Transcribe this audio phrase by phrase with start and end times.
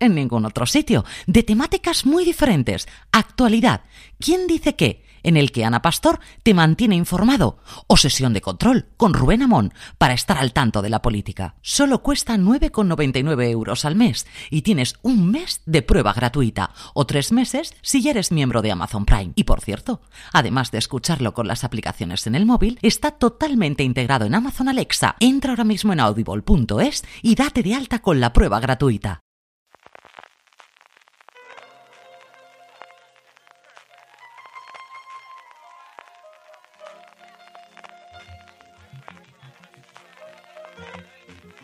[0.00, 2.88] en ningún otro sitio, de temáticas muy diferentes.
[3.12, 3.82] Actualidad,
[4.18, 5.04] ¿quién dice qué?
[5.22, 9.72] en el que Ana Pastor te mantiene informado, o sesión de control con Rubén Amón
[9.98, 11.56] para estar al tanto de la política.
[11.60, 17.32] Solo cuesta 9,99 euros al mes y tienes un mes de prueba gratuita o tres
[17.32, 19.32] meses si ya eres miembro de Amazon Prime.
[19.34, 20.00] Y por cierto,
[20.32, 25.16] además de escucharlo con las aplicaciones en el móvil, está totalmente integrado en Amazon Alexa.
[25.20, 29.20] Entra ahora mismo en audible.es y date de alta con la prueba gratuita.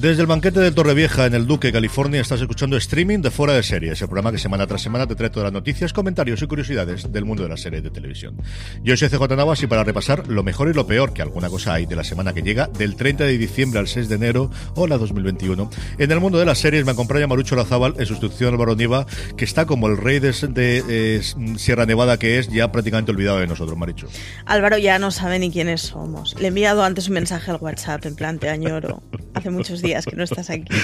[0.00, 3.64] Desde el banquete de Torrevieja en el Duque, California, estás escuchando streaming de Fuera de
[3.64, 7.10] Series, el programa que semana tras semana te trae todas las noticias, comentarios y curiosidades
[7.10, 8.36] del mundo de las series de televisión.
[8.84, 11.74] Yo soy CJ Navas y para repasar lo mejor y lo peor, que alguna cosa
[11.74, 14.86] hay de la semana que llega, del 30 de diciembre al 6 de enero o
[14.86, 18.76] la 2021, en el mundo de las series me acompaña Marucho Lazábal en sustitución Álvaro
[18.76, 19.04] Nieva,
[19.36, 21.20] que está como el rey de, eh,
[21.56, 24.06] Sierra Nevada que es, ya prácticamente olvidado de nosotros, Maricho.
[24.46, 26.36] Álvaro ya no sabe ni quiénes somos.
[26.38, 29.02] Le he enviado antes un mensaje al WhatsApp en plan te añoro.
[29.34, 30.64] Hace muchos días que no estás aquí.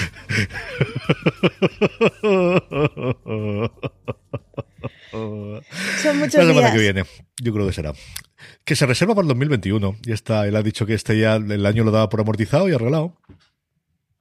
[5.11, 6.71] Son muchos la semana días.
[6.73, 7.03] que viene,
[7.41, 7.93] yo creo que será.
[8.63, 9.97] Que se reserva para el 2021.
[10.01, 12.73] Ya está, él ha dicho que este ya el año lo daba por amortizado y
[12.73, 13.17] arreglado.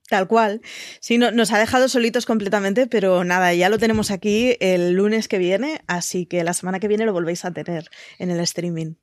[0.08, 0.60] Tal cual.
[1.00, 5.28] Sí, no, nos ha dejado solitos completamente, pero nada, ya lo tenemos aquí el lunes
[5.28, 7.88] que viene, así que la semana que viene lo volvéis a tener
[8.19, 8.94] en el streaming.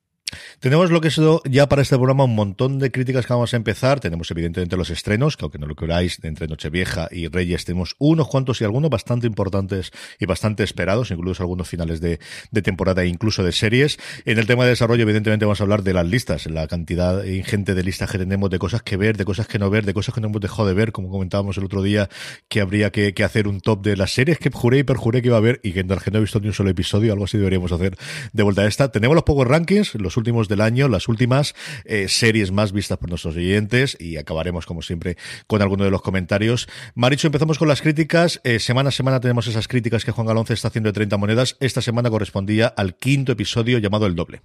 [0.59, 3.57] Tenemos lo que es ya para este programa un montón de críticas que vamos a
[3.57, 3.99] empezar.
[3.99, 8.27] Tenemos evidentemente los estrenos, que aunque no lo queráis, entre Nochevieja y Reyes tenemos unos
[8.27, 12.19] cuantos y algunos bastante importantes y bastante esperados, incluso algunos finales de,
[12.51, 13.97] de temporada e incluso de series.
[14.25, 17.73] En el tema de desarrollo, evidentemente vamos a hablar de las listas, la cantidad ingente
[17.73, 20.13] de listas que tenemos, de cosas que ver, de cosas que no ver, de cosas
[20.13, 22.09] que no hemos dejado de ver, como comentábamos el otro día,
[22.49, 25.27] que habría que, que hacer un top de las series que juré y perjuré que
[25.27, 27.25] iba a ver y que en que no he visto ni un solo episodio, algo
[27.25, 27.97] así deberíamos hacer
[28.33, 28.91] de vuelta a esta.
[28.91, 31.55] Tenemos los Power Rankings, los últimos del año, las últimas
[31.85, 35.17] eh, series más vistas por nuestros oyentes y acabaremos, como siempre,
[35.47, 36.67] con alguno de los comentarios.
[36.95, 38.39] Maricho, empezamos con las críticas.
[38.43, 41.57] Eh, semana a semana tenemos esas críticas que Juan Galonce está haciendo de 30 monedas.
[41.59, 44.41] Esta semana correspondía al quinto episodio llamado El Doble.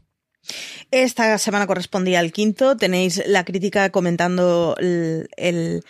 [0.91, 2.77] Esta semana correspondía al quinto.
[2.77, 5.83] Tenéis la crítica comentando el,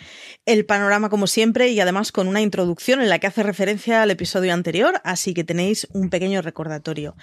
[0.67, 4.53] panorama como siempre y además con una introducción en la que hace referencia al episodio
[4.53, 7.15] anterior, así que tenéis un pequeño recordatorio.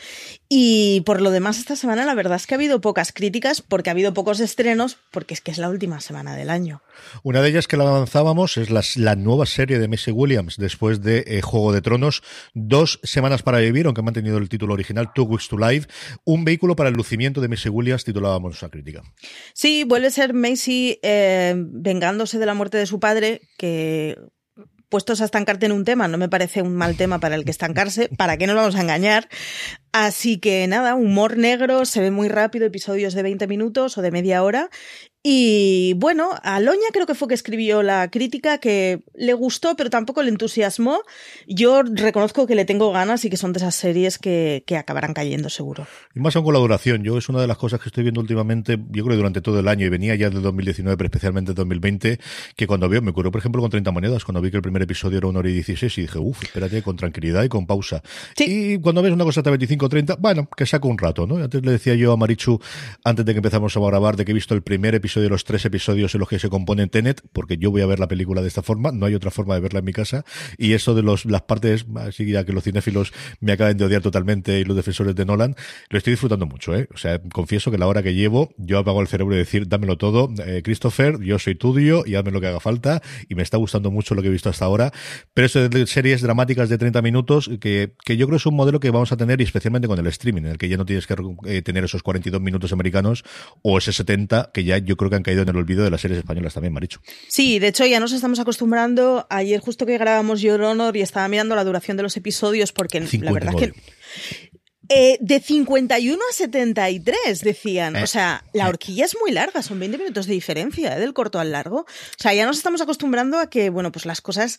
[0.48, 3.90] Y por lo demás, esta semana la verdad es que ha habido pocas críticas porque
[3.90, 6.82] ha habido pocos estrenos, porque es que es la última semana del año.
[7.22, 11.24] Una de ellas que la avanzábamos es la, nueva serie de Messi Williams después de
[11.26, 12.22] eh, Juego de Tronos.
[12.52, 15.86] Dos semanas para vivir, aunque ha mantenido el título original, Two Weeks to Live.
[16.24, 19.02] Un vehículo para el lucimiento de Messi Williams, titulábamos nuestra crítica.
[19.54, 24.16] Sí, vuelve a ser Macy eh, vengándose de la muerte de su padre, que
[24.88, 27.50] puestos a estancarte en un tema, no me parece un mal tema para el que
[27.50, 29.28] estancarse, ¿para qué nos vamos a engañar?
[29.90, 34.12] Así que nada, humor negro, se ve muy rápido, episodios de 20 minutos o de
[34.12, 34.70] media hora.
[35.26, 40.22] Y bueno, Aloña creo que fue que escribió la crítica que le gustó, pero tampoco
[40.22, 41.00] le entusiasmó.
[41.48, 45.14] Yo reconozco que le tengo ganas y que son de esas series que, que acabarán
[45.14, 45.86] cayendo seguro.
[46.14, 47.02] Y más aún con la duración.
[47.04, 49.60] Yo es una de las cosas que estoy viendo últimamente, yo creo que durante todo
[49.60, 52.20] el año, y venía ya de 2019, pero especialmente de 2020,
[52.54, 54.82] que cuando veo, me ocurrió por ejemplo con 30 monedas, cuando vi que el primer
[54.82, 58.02] episodio era una hora y 16 y dije, uff, espérate, con tranquilidad y con pausa.
[58.36, 58.74] Sí.
[58.74, 61.36] Y cuando ves una cosa hasta 25 o 30, bueno, que saco un rato, ¿no?
[61.36, 62.60] Antes le decía yo a Marichu,
[63.04, 65.44] antes de que empezamos a grabar, de que he visto el primer episodio de los
[65.44, 68.42] tres episodios en los que se compone Tenet, porque yo voy a ver la película
[68.42, 70.24] de esta forma, no hay otra forma de verla en mi casa,
[70.58, 74.02] y eso de los, las partes, así ya que los cinéfilos me acaban de odiar
[74.02, 75.56] totalmente y los defensores de Nolan,
[75.90, 76.88] lo estoy disfrutando mucho, ¿eh?
[76.94, 79.98] O sea, confieso que la hora que llevo, yo apago el cerebro y decir, dámelo
[79.98, 83.56] todo, eh, Christopher, yo soy tuyo y hazme lo que haga falta, y me está
[83.56, 84.92] gustando mucho lo que he visto hasta ahora,
[85.32, 88.80] pero eso de series dramáticas de 30 minutos, que, que yo creo es un modelo
[88.80, 91.06] que vamos a tener, y especialmente con el streaming, en el que ya no tienes
[91.06, 91.14] que
[91.46, 93.24] eh, tener esos 42 minutos americanos,
[93.62, 96.00] o ese 70, que ya yo creo que han caído en el olvido de las
[96.00, 97.00] series españolas también, Maricho.
[97.28, 99.26] Sí, de hecho ya nos estamos acostumbrando.
[99.30, 103.00] Ayer justo que grabamos Your Honor y estaba mirando la duración de los episodios porque
[103.00, 104.54] la verdad es que
[104.90, 107.96] Eh, de 51 a 73, decían.
[107.96, 111.52] O sea, la horquilla es muy larga, son 20 minutos de diferencia del corto al
[111.52, 111.80] largo.
[111.80, 111.86] O
[112.18, 114.58] sea, ya nos estamos acostumbrando a que, bueno, pues las cosas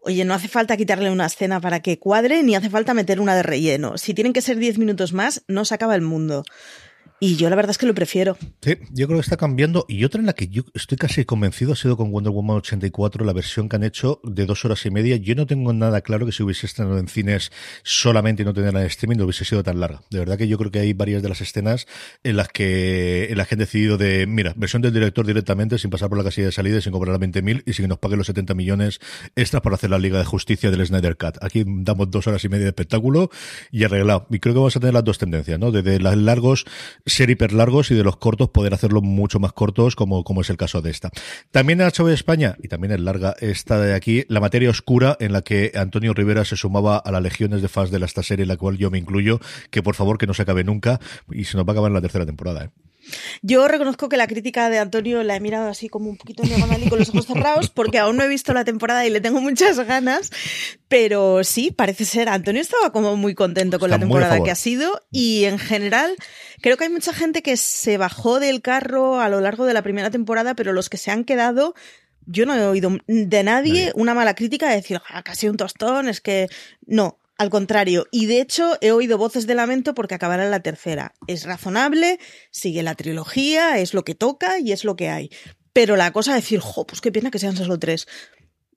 [0.00, 3.34] Oye, no hace falta quitarle una escena para que cuadre, ni hace falta meter una
[3.34, 3.98] de relleno.
[3.98, 6.44] Si tienen que ser 10 minutos más, no se acaba el mundo.
[7.20, 8.36] Y yo la verdad es que lo prefiero.
[8.62, 9.84] Sí, yo creo que está cambiando.
[9.88, 13.24] Y otra en la que yo estoy casi convencido ha sido con Wonder Woman 84,
[13.24, 15.16] la versión que han hecho de dos horas y media.
[15.16, 17.50] Yo no tengo nada claro que si hubiese estrenado en cines
[17.82, 20.02] solamente y no tenerla en streaming, no hubiese sido tan larga.
[20.10, 21.88] De verdad que yo creo que hay varias de las escenas
[22.22, 26.08] en las que, las que han decidido de, mira, versión del director directamente, sin pasar
[26.08, 28.28] por la casilla de salida, sin cobrar la 20.000 y sin que nos paguen los
[28.28, 29.00] 70 millones
[29.34, 31.42] extras para hacer la Liga de Justicia del Snyder Cut.
[31.42, 33.30] Aquí damos dos horas y media de espectáculo
[33.72, 34.28] y arreglado.
[34.30, 35.72] Y creo que vamos a tener las dos tendencias, ¿no?
[35.72, 36.64] Desde las largos
[37.08, 40.50] ser hiper largos y de los cortos poder hacerlo mucho más cortos, como, como es
[40.50, 41.10] el caso de esta.
[41.50, 45.32] También HBO de España, y también es larga esta de aquí, La materia oscura, en
[45.32, 48.48] la que Antonio Rivera se sumaba a las legiones de fans de esta serie, en
[48.48, 49.40] la cual yo me incluyo,
[49.70, 51.00] que por favor que no se acabe nunca,
[51.30, 52.64] y se nos va a acabar en la tercera temporada.
[52.64, 52.87] ¿eh?
[53.42, 56.50] Yo reconozco que la crítica de Antonio la he mirado así como un poquito en
[56.50, 59.20] diagonal y con los ojos cerrados, porque aún no he visto la temporada y le
[59.20, 60.30] tengo muchas ganas.
[60.88, 62.28] Pero sí, parece ser.
[62.28, 66.14] Antonio estaba como muy contento con la temporada que ha sido y en general
[66.60, 69.82] creo que hay mucha gente que se bajó del carro a lo largo de la
[69.82, 71.74] primera temporada, pero los que se han quedado
[72.30, 76.08] yo no he oído de nadie una mala crítica de decir, ah, casi un tostón,
[76.08, 76.48] es que
[76.86, 77.17] no.
[77.38, 81.14] Al contrario, y de hecho he oído voces de lamento porque acabará la tercera.
[81.28, 82.18] Es razonable,
[82.50, 85.30] sigue la trilogía, es lo que toca y es lo que hay.
[85.72, 88.08] Pero la cosa de decir, jo, pues qué pena que sean solo tres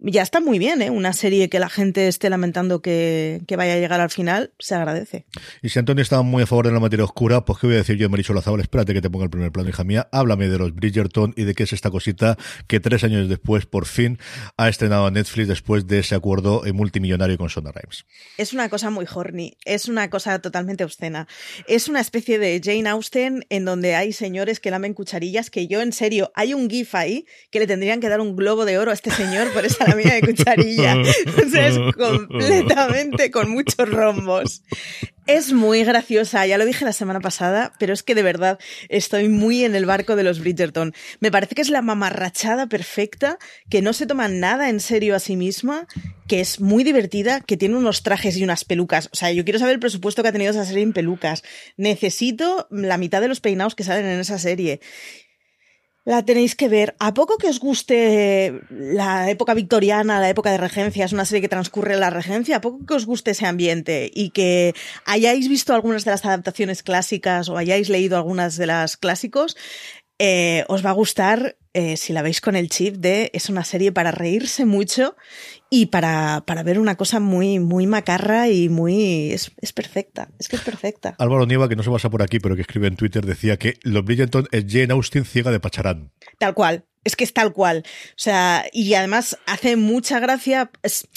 [0.01, 0.89] ya está muy bien, ¿eh?
[0.89, 5.25] Una serie que la gente esté lamentando que, vaya a llegar al final, se agradece.
[5.61, 7.79] Y si Antonio estaba muy a favor de la materia oscura, pues qué voy a
[7.79, 10.57] decir yo Marisol Lazabal, espérate que te ponga el primer plano, hija mía, háblame de
[10.57, 12.37] los Bridgerton y de qué es esta cosita
[12.67, 14.17] que tres años después, por fin,
[14.57, 18.05] ha estrenado a Netflix después de ese acuerdo multimillonario con Sonda Rhimes.
[18.37, 21.27] Es una cosa muy horny, es una cosa totalmente obscena.
[21.67, 25.81] Es una especie de Jane Austen en donde hay señores que lamen cucharillas que yo,
[25.81, 28.91] en serio, hay un gif ahí que le tendrían que dar un globo de oro
[28.91, 30.97] a este señor por esa mía de cucharilla.
[30.97, 34.63] O sea, es completamente con muchos rombos.
[35.27, 38.59] Es muy graciosa, ya lo dije la semana pasada, pero es que de verdad
[38.89, 40.93] estoy muy en el barco de los Bridgerton.
[41.19, 43.37] Me parece que es la mamarrachada perfecta,
[43.69, 45.87] que no se toma nada en serio a sí misma,
[46.27, 49.09] que es muy divertida, que tiene unos trajes y unas pelucas.
[49.13, 51.43] O sea, yo quiero saber el presupuesto que ha tenido esa serie en pelucas.
[51.77, 54.81] Necesito la mitad de los peinados que salen en esa serie.
[56.03, 56.95] La tenéis que ver.
[56.97, 61.05] ¿A poco que os guste la época victoriana, la época de regencia?
[61.05, 62.55] Es una serie que transcurre en la regencia.
[62.55, 64.73] ¿A poco que os guste ese ambiente y que
[65.05, 69.55] hayáis visto algunas de las adaptaciones clásicas o hayáis leído algunas de las clásicos?
[70.23, 73.63] Eh, os va a gustar eh, si la veis con el chip de es una
[73.63, 75.15] serie para reírse mucho
[75.71, 79.31] y para, para ver una cosa muy, muy macarra y muy.
[79.31, 81.15] Es, es, perfecta, es que es perfecta.
[81.17, 83.79] Álvaro Nieva, que no se pasa por aquí, pero que escribe en Twitter, decía que
[83.81, 86.11] Los Bridgerton es Jane Austen ciega de Pacharán.
[86.37, 87.83] Tal cual, es que es tal cual.
[88.09, 90.69] O sea, y además hace mucha gracia.
[90.83, 91.07] Es,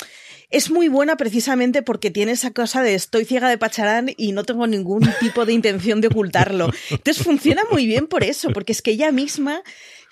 [0.54, 4.44] es muy buena precisamente porque tiene esa cosa de estoy ciega de Pacharán y no
[4.44, 6.70] tengo ningún tipo de intención de ocultarlo.
[6.90, 9.62] Entonces funciona muy bien por eso, porque es que ella misma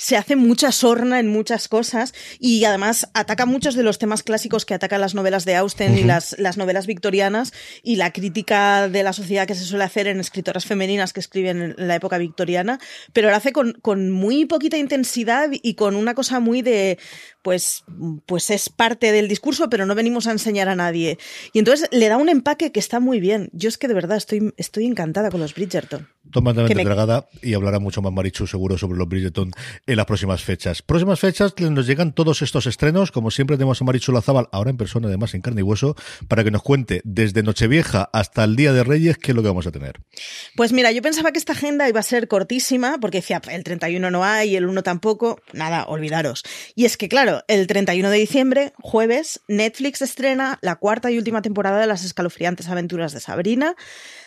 [0.03, 4.67] se hace mucha sorna en muchas cosas y además ataca muchos de los temas clásicos
[4.67, 7.53] que atacan las novelas de Austen y las, las novelas victorianas
[7.85, 11.75] y la crítica de la sociedad que se suele hacer en escritoras femeninas que escriben
[11.79, 12.81] en la época victoriana,
[13.13, 16.99] pero lo hace con, con muy poquita intensidad y con una cosa muy de,
[17.43, 17.85] pues,
[18.27, 21.19] pues es parte del discurso, pero no venimos a enseñar a nadie.
[21.53, 23.51] Y entonces le da un empaque que está muy bien.
[23.53, 26.09] Yo es que de verdad estoy, estoy encantada con los Bridgerton.
[26.31, 29.51] Totalmente dragada y hablará mucho más Marichu seguro sobre los Bridgerton
[29.87, 30.81] en las próximas fechas.
[30.83, 34.77] Próximas fechas nos llegan todos estos estrenos, como siempre tenemos a Marichu Lazábal, ahora en
[34.77, 35.97] persona además en carne y hueso,
[36.29, 39.49] para que nos cuente desde Nochevieja hasta el Día de Reyes qué es lo que
[39.49, 40.01] vamos a tener.
[40.57, 44.11] Pues mira, yo pensaba que esta agenda iba a ser cortísima, porque decía, el 31
[44.11, 46.45] no hay, el 1 tampoco, nada, olvidaros.
[46.75, 51.43] Y es que claro, el 31 de diciembre, jueves, Netflix estrena la cuarta y última
[51.43, 53.75] temporada de las escalofriantes aventuras de Sabrina.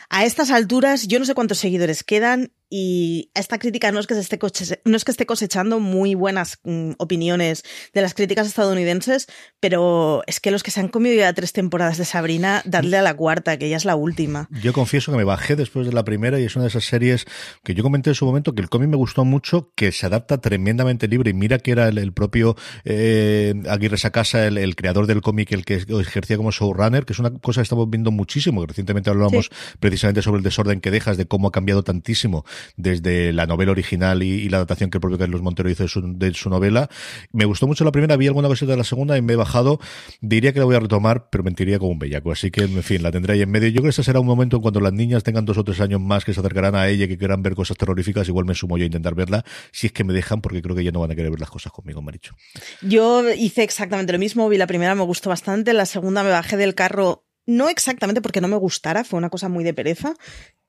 [0.10, 4.16] A estas alturas, yo no sé cuántos seguidores quedan y esta crítica no es que,
[4.16, 4.40] se esté,
[4.86, 9.28] no es que esté cosechando muy buenas mm, opiniones de las críticas estadounidenses,
[9.60, 13.02] pero es que los que se han comido ya tres temporadas de Sabrina, dadle a
[13.02, 14.50] la cuarta, que ya es la última.
[14.64, 17.26] Yo confieso que me bajé después de la primera y es una de esas series
[17.64, 20.40] que yo comenté en su momento que el cómic me gustó mucho, que se adapta
[20.40, 25.22] tremendamente libre y mira que era el, propio eh, Aguirre Sacasa, el, el creador del
[25.22, 28.68] cómic, el que ejercía como showrunner, que es una cosa que estamos viendo muchísimo, que
[28.68, 32.46] recientemente hablábamos precisamente sobre el desorden que dejas, de cómo ha cambiado tantísimo
[32.78, 36.02] desde la novela original y, la adaptación que el propio Carlos Montero hizo de su,
[36.02, 36.90] de su novela.
[37.32, 39.80] Me gustó mucho la primera, vi alguna cosita de la segunda y me he bajado.
[40.22, 42.32] Diría que la voy a retomar, pero mentiría como un bellaco.
[42.32, 43.68] Así que, en fin, la tendré ahí en medio.
[43.70, 46.02] Yo creo que ese será un momento cuando las niñas tengan dos o tres años
[46.02, 48.28] más que se acercarán a ella y que quieran ver cosas terroríficas.
[48.28, 50.84] Igual me sumo yo a intentar verla, si es que me dejan, porque creo que
[50.84, 52.36] ya no van a querer ver las cosas conmigo, Maricho.
[52.82, 54.48] Yo hice exactamente lo mismo.
[54.50, 55.74] Vi la primera, me gustó bastante.
[55.74, 59.50] La segunda me bajé del carro, no exactamente porque no me gustara, fue una cosa
[59.50, 60.14] muy de pereza.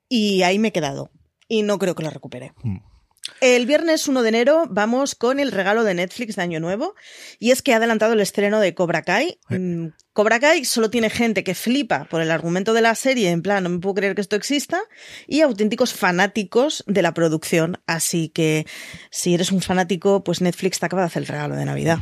[0.09, 1.11] Y ahí me he quedado.
[1.47, 2.53] Y no creo que la recupere.
[2.63, 2.77] Hmm.
[3.41, 6.95] El viernes 1 de enero vamos con el regalo de Netflix de Año Nuevo
[7.39, 9.39] y es que ha adelantado el estreno de Cobra Kai.
[9.49, 13.41] Mm, Cobra Kai solo tiene gente que flipa por el argumento de la serie, en
[13.43, 14.81] plan, no me puedo creer que esto exista,
[15.27, 17.79] y auténticos fanáticos de la producción.
[17.85, 18.65] Así que
[19.11, 21.99] si eres un fanático, pues Netflix te acaba de hacer el regalo de Navidad.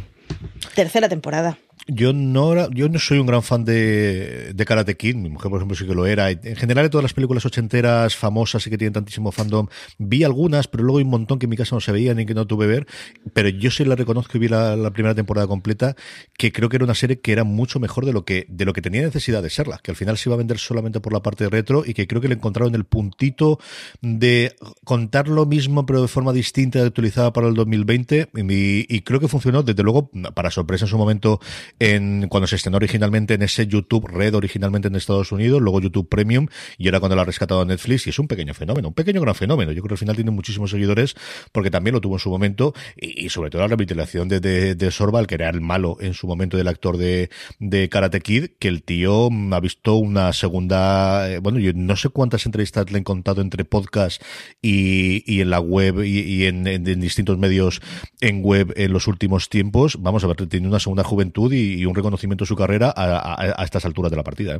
[0.76, 1.58] Tercera temporada.
[1.88, 5.60] Yo no, yo no soy un gran fan de, de Karate Kid, mi mujer por
[5.60, 6.32] ejemplo sí que lo era.
[6.32, 9.68] En general de todas las películas ochenteras famosas y que tienen tantísimo fandom,
[10.00, 12.26] vi algunas, pero luego hay un montón que en mi casa no se veían ni
[12.26, 12.88] que no tuve ver,
[13.34, 15.96] pero yo sí la reconozco y vi la, primera temporada completa,
[16.36, 18.74] que creo que era una serie que era mucho mejor de lo que, de lo
[18.74, 21.22] que tenía necesidad de serla, que al final se iba a vender solamente por la
[21.22, 23.60] parte retro y que creo que le encontraron el puntito
[24.02, 29.02] de contar lo mismo pero de forma distinta y utilizada para el 2020 y, y
[29.02, 31.40] creo que funcionó desde luego para sorpresa en su momento
[31.80, 36.08] en, cuando se estrenó originalmente en ese YouTube Red originalmente en Estados Unidos, luego YouTube
[36.08, 39.22] Premium y ahora cuando la ha rescatado Netflix y es un pequeño fenómeno, un pequeño
[39.22, 39.72] gran fenómeno.
[39.72, 41.16] Yo creo que al final tiene muchísimos seguidores
[41.52, 44.92] porque también lo tuvo en su momento y, sobre todo la revitalización de, de, de,
[44.92, 47.30] Sorba, que era el malo en su momento del actor de,
[47.60, 52.10] de Karate Kid, que el tío ha visto una segunda, eh, bueno, yo no sé
[52.10, 54.22] cuántas entrevistas le he contado entre podcast
[54.62, 57.82] y, y en la web y, en, en, distintos medios
[58.22, 59.98] en web en los últimos tiempos.
[60.00, 63.64] Vamos a ver, tiene una segunda juventud y, y un reconocimiento de su carrera a,
[63.64, 64.56] estas alturas de la partida.
[64.56, 64.60] ¿eh?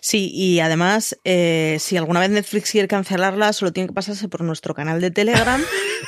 [0.00, 4.42] Sí, y además, eh, si alguna vez Netflix quiere cancelarla, solo tiene que pasarse por
[4.42, 5.60] nuestro canal de Telegram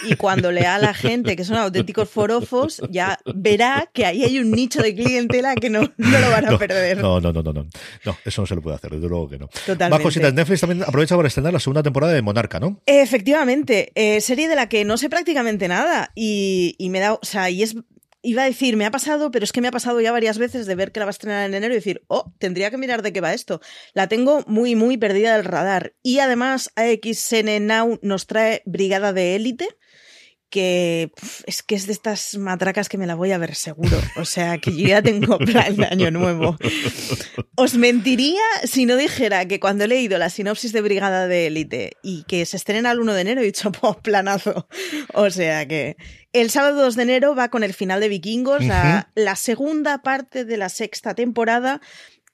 [0.08, 4.38] y cuando lea a la gente que son auténticos forofos, ya verá que ahí hay
[4.38, 6.98] un nicho de clientela que no, no lo van a perder.
[6.98, 7.66] No, no, no, no, no.
[8.04, 9.48] No, eso no se lo puede hacer, desde luego que no.
[9.66, 10.32] Totalmente.
[10.32, 12.80] Netflix también aprovecha para estrenar la segunda temporada de Monarca, ¿no?
[12.86, 17.20] Efectivamente, eh, serie de la que no sé prácticamente nada y, y me da, o
[17.22, 17.76] sea, y es
[18.24, 20.66] iba a decir, me ha pasado, pero es que me ha pasado ya varias veces
[20.66, 23.02] de ver que la va a estrenar en enero y decir, oh, tendría que mirar
[23.02, 23.60] de qué va esto.
[23.92, 25.94] La tengo muy, muy perdida del radar.
[26.02, 29.68] Y además, AXN Now nos trae Brigada de Élite,
[30.54, 31.10] que
[31.46, 34.00] es que es de estas matracas que me la voy a ver seguro.
[34.14, 36.56] O sea, que yo ya tengo plan de año nuevo.
[37.56, 41.96] Os mentiría si no dijera que cuando he leído la sinopsis de Brigada de Élite
[42.04, 44.68] y que se estrena el 1 de enero he dicho, pues planazo.
[45.12, 45.96] O sea que
[46.32, 50.44] el sábado 2 de enero va con el final de Vikingos, la, la segunda parte
[50.44, 51.80] de la sexta temporada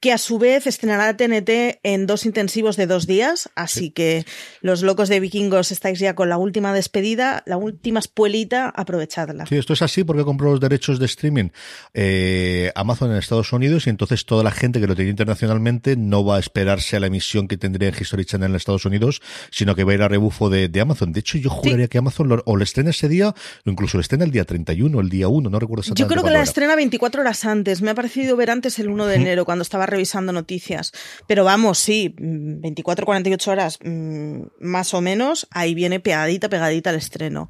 [0.01, 4.25] que a su vez estrenará TNT en dos intensivos de dos días, así que
[4.63, 9.45] los locos de vikingos estáis ya con la última despedida, la última espuelita, aprovechadla.
[9.47, 11.51] Sí, esto es así porque compró los derechos de streaming
[11.93, 16.25] eh, Amazon en Estados Unidos y entonces toda la gente que lo tiene internacionalmente no
[16.25, 19.75] va a esperarse a la emisión que tendría en History Channel en Estados Unidos, sino
[19.75, 21.13] que va a ir a rebufo de, Amazon.
[21.13, 23.35] De hecho, yo juraría que Amazon o le estrena ese día
[23.67, 26.03] o incluso le estrena el día 31, el día 1, no recuerdo exactamente.
[26.03, 27.83] Yo creo que la estrena 24 horas antes.
[27.83, 30.93] Me ha parecido ver antes el 1 de enero, cuando estaba revisando noticias.
[31.27, 36.97] Pero vamos, sí, 24, 48 horas mm, más o menos, ahí viene pegadita, pegadita el
[36.97, 37.49] estreno.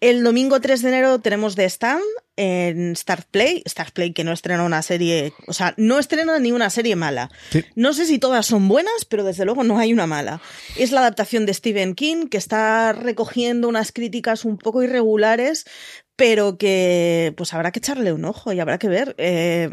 [0.00, 2.02] El domingo 3 de enero tenemos The Stand
[2.36, 6.50] en Star Play, Star Play que no estrena una serie, o sea, no estrena ni
[6.50, 7.30] una serie mala.
[7.74, 10.40] No sé si todas son buenas, pero desde luego no hay una mala.
[10.76, 15.66] Es la adaptación de Stephen King que está recogiendo unas críticas un poco irregulares,
[16.16, 19.14] pero que pues habrá que echarle un ojo y habrá que ver.
[19.18, 19.70] Eh,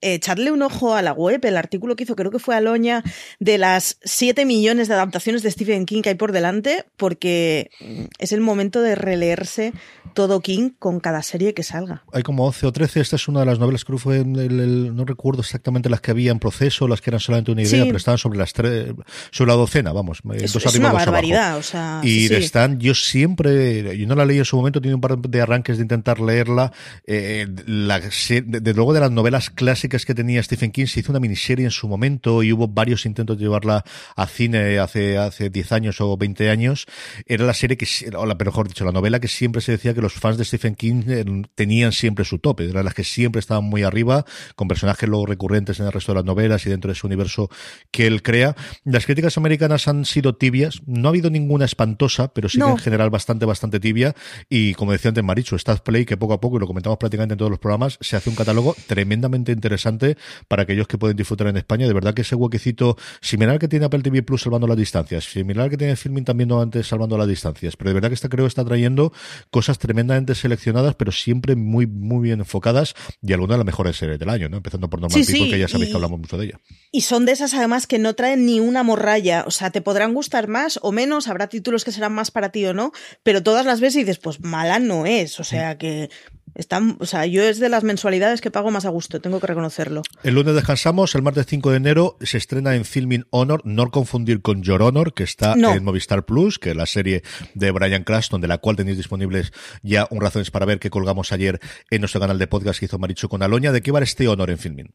[0.00, 3.02] echarle un ojo a la web, el artículo que hizo, creo que fue Aloña,
[3.40, 7.70] de las 7 millones de adaptaciones de Stephen King que hay por delante, porque
[8.18, 9.72] es el momento de releerse
[10.14, 12.02] todo King con cada serie que salga.
[12.12, 15.04] Hay como 11 o 13, esta es una de las novelas que fue, el, no
[15.04, 18.18] recuerdo exactamente las que había en proceso, las que eran solamente una idea, pero estaban
[18.18, 18.92] sobre las tres,
[19.30, 20.20] sobre la docena, vamos.
[20.34, 22.00] Es, dos es una barbaridad, o sea.
[22.02, 25.40] Y están, yo siempre, yo no la leí en su momento, tiene un par de
[25.40, 26.72] arranques de intentar leerla.
[27.06, 31.20] Eh, la, de, luego de las novelas clásicas que tenía Stephen King, se hizo una
[31.20, 33.84] miniserie en su momento y hubo varios intentos de llevarla
[34.16, 36.86] a cine hace, hace 10 años o 20 años.
[37.26, 40.02] Era la serie que, o la, mejor dicho, la novela que siempre se decía que
[40.02, 42.68] los fans de Stephen King eh, tenían siempre su tope.
[42.68, 44.24] Eran las que siempre estaban muy arriba,
[44.56, 47.48] con personajes luego recurrentes en el resto de las novelas y dentro de ese universo
[47.90, 48.56] que él crea.
[48.84, 50.82] Las críticas americanas han sido tibias.
[50.86, 54.14] No ha habido ninguna espantosa, pero sí en general bastante, bastante tibia.
[54.48, 57.38] Y como decía antes Marichu, Play, que poco a poco, y lo comentamos prácticamente en
[57.38, 60.16] todos los programas, se hace un catálogo tremendamente interesante
[60.48, 61.86] para aquellos que pueden disfrutar en España.
[61.86, 65.68] De verdad que ese huequecito similar que tiene Apple TV Plus salvando las distancias, similar
[65.70, 68.46] que tiene Filming también no antes salvando las distancias, pero de verdad que esta creo
[68.46, 69.12] está trayendo
[69.50, 74.18] cosas tremendamente seleccionadas, pero siempre muy, muy bien enfocadas y algunas de las mejores series
[74.18, 74.56] del año, ¿no?
[74.56, 76.60] Empezando por Normal People, que ya sabéis que hablamos mucho de ella.
[76.90, 80.14] Y son de esas además que no traen ni una morralla, o sea, te podrán
[80.14, 83.66] gustar más o menos, habrá títulos que serán más para ti o no, pero todas
[83.66, 86.10] las veces dices, pues mala no es, o sea que
[86.54, 89.46] están, o sea, yo es de las mensualidades que pago más a gusto, tengo que
[89.46, 90.02] reconocerlo.
[90.24, 94.42] El lunes descansamos, el martes 5 de enero se estrena en Filming Honor, no confundir
[94.42, 97.22] con Your Honor, que está en Movistar Plus, que es la serie
[97.54, 101.32] de Brian Cranston, de la cual tenéis disponibles ya un razones para ver que colgamos
[101.32, 101.60] ayer
[101.90, 103.70] en nuestro canal de podcast que hizo Maricho con Aloña.
[103.70, 104.92] ¿De qué va este honor en Filming?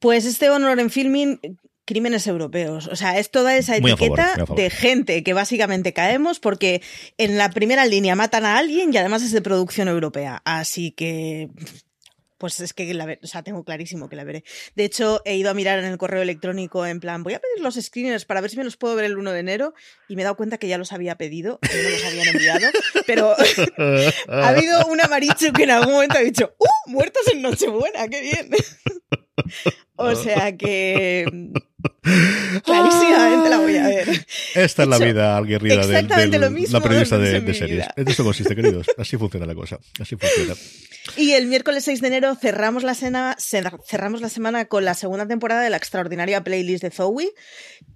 [0.00, 1.38] Pues este honor en Filming
[1.88, 2.86] crímenes europeos.
[2.86, 6.82] O sea, es toda esa etiqueta de gente que básicamente caemos porque
[7.16, 10.42] en la primera línea matan a alguien y además es de producción europea.
[10.44, 11.48] Así que
[12.36, 14.44] pues es que la, o sea, tengo clarísimo que la veré.
[14.76, 17.64] De hecho, he ido a mirar en el correo electrónico en plan, voy a pedir
[17.64, 19.74] los screeners para ver si me los puedo ver el 1 de enero
[20.08, 22.68] y me he dado cuenta que ya los había pedido y no los habían enviado,
[23.06, 23.34] pero
[24.28, 26.90] ha habido un amaricho que en algún momento ha dicho, ¡uh!
[26.90, 28.50] Muertos en Nochebuena, qué bien.
[29.96, 31.26] O sea que
[32.64, 34.26] Clarísimamente la voy a ver.
[34.54, 37.86] Esta es la vida aguerrida de, la periodista de, series.
[37.96, 38.86] En esto consiste, queridos.
[38.96, 39.78] Así funciona la cosa.
[40.00, 40.54] Así funciona.
[41.16, 45.26] Y el miércoles 6 de enero cerramos la, cena, cerramos la semana con la segunda
[45.26, 47.30] temporada de la extraordinaria playlist de Zoe,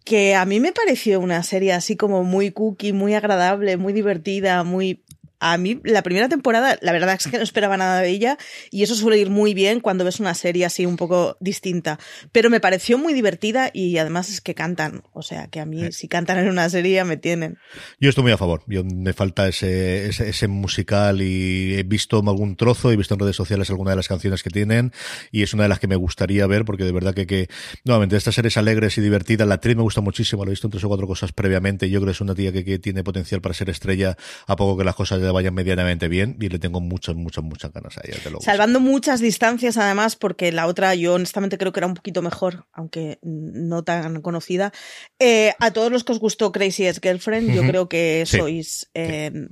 [0.05, 4.65] que a mí me pareció una serie así como muy cookie, muy agradable, muy divertida,
[4.65, 5.05] muy
[5.43, 8.39] a mí la primera temporada, la verdad es que no esperaba nada de ella
[8.71, 11.99] y eso suele ir muy bien cuando ves una serie así un poco distinta.
[12.31, 15.03] Pero me pareció muy divertida y además es que cantan.
[15.13, 17.59] O sea, que a mí si cantan en una serie me tienen.
[17.99, 18.63] Yo estoy muy a favor.
[18.69, 23.35] Yo, me falta ese, ese, musical y he visto algún trozo, he visto en redes
[23.35, 24.93] sociales algunas de las canciones que tienen
[25.33, 27.49] y es una de las que me gustaría ver porque de verdad que, que
[27.85, 30.71] nuevamente estas series alegres y divertidas, la actriz me gusta muchísimo, lo he visto en
[30.71, 31.91] tres o cuatro cosas previamente.
[31.91, 34.79] Yo creo que es una tía que, que tiene potencial para ser estrella a poco
[34.79, 38.03] que las cosas ya vayan medianamente bien y le tengo muchas, muchas, muchas ganas a
[38.05, 38.19] ella.
[38.41, 42.67] Salvando muchas distancias además, porque la otra yo honestamente creo que era un poquito mejor,
[42.73, 44.73] aunque no tan conocida.
[45.19, 49.49] Eh, a todos los que os gustó Crazy Girlfriend, yo creo que sois eh,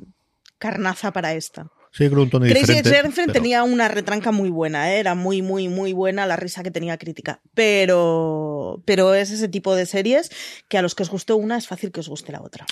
[0.59, 1.71] carnaza para esta.
[1.93, 5.01] Sí, creo un tono Crazy Girlfriend tenía una retranca muy buena, ¿eh?
[5.01, 7.41] era muy, muy, muy buena la risa que tenía crítica.
[7.53, 10.31] Pero, pero es ese tipo de series
[10.69, 12.65] que a los que os gustó una es fácil que os guste la otra.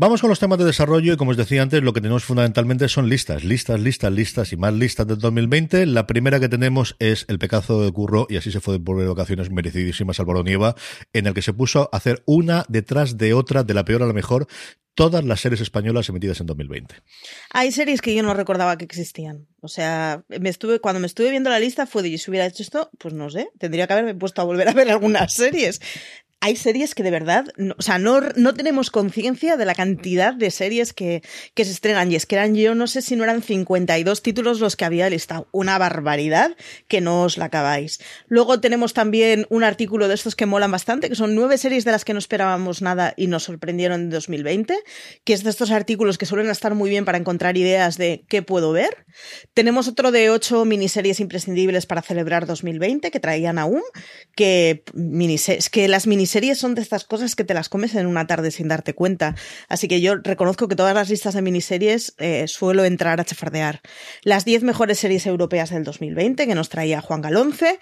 [0.00, 2.88] Vamos con los temas de desarrollo y como os decía antes, lo que tenemos fundamentalmente
[2.88, 5.86] son listas, listas, listas, listas y más listas del 2020.
[5.86, 9.50] La primera que tenemos es El pecado de Curro y así se fue por vacaciones
[9.50, 10.76] merecidísimas al Nieva,
[11.12, 14.06] en el que se puso a hacer una detrás de otra, de la peor a
[14.06, 14.46] la mejor,
[14.94, 16.94] todas las series españolas emitidas en 2020.
[17.50, 19.48] Hay series que yo no recordaba que existían.
[19.60, 22.62] O sea, me estuve, cuando me estuve viendo la lista fue de, si hubiera hecho
[22.62, 25.80] esto, pues no sé, tendría que haberme puesto a volver a ver algunas series
[26.40, 27.46] hay series que de verdad,
[27.76, 31.22] o sea, no, no tenemos conciencia de la cantidad de series que,
[31.54, 32.12] que, se estrenan.
[32.12, 35.10] Y es que eran, yo no sé si no eran 52 títulos los que había
[35.10, 35.48] listado.
[35.50, 37.98] Una barbaridad que no os la acabáis.
[38.28, 41.90] Luego tenemos también un artículo de estos que molan bastante, que son nueve series de
[41.90, 44.78] las que no esperábamos nada y nos sorprendieron en 2020,
[45.24, 48.42] que es de estos artículos que suelen estar muy bien para encontrar ideas de qué
[48.42, 49.06] puedo ver.
[49.54, 53.82] Tenemos otro de ocho miniseries imprescindibles para celebrar 2020 que traían aún,
[54.36, 58.06] que, miniseries, que las miniseries series son de estas cosas que te las comes en
[58.06, 59.34] una tarde sin darte cuenta.
[59.68, 63.80] Así que yo reconozco que todas las listas de miniseries eh, suelo entrar a chafardear.
[64.22, 67.78] Las 10 mejores series europeas del 2020 que nos traía Juan Galonce.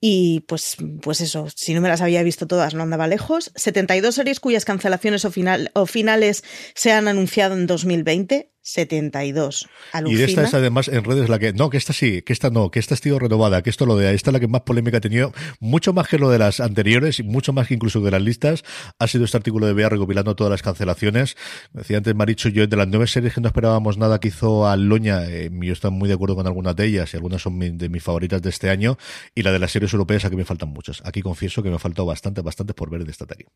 [0.00, 3.52] Y pues, pues eso, si no me las había visto todas, no andaba lejos.
[3.54, 8.52] 72 series cuyas cancelaciones o, final, o finales se han anunciado en 2020.
[8.68, 9.66] 72.
[10.04, 12.50] Y de esta es además en redes la que, no, que esta sí, que esta
[12.50, 14.60] no, que esta ha sido renovada, que esto lo de, esta es la que más
[14.62, 18.00] polémica ha tenido, mucho más que lo de las anteriores y mucho más que incluso
[18.00, 18.64] de las listas,
[18.98, 21.36] ha sido este artículo de Bea recopilando todas las cancelaciones.
[21.72, 24.76] Decía antes Maricho, yo de las nueve series que no esperábamos nada que hizo a
[24.76, 27.88] Loña, eh, yo estoy muy de acuerdo con algunas de ellas y algunas son de
[27.88, 28.98] mis favoritas de este año
[29.34, 31.00] y la de las series europeas aquí me faltan muchas.
[31.06, 33.48] Aquí confieso que me ha faltado bastante, bastante por ver de esta tarea.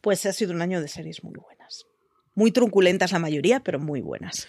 [0.00, 1.86] Pues ha sido un año de series muy buenas
[2.34, 4.46] muy truculentas la mayoría, pero muy buenas.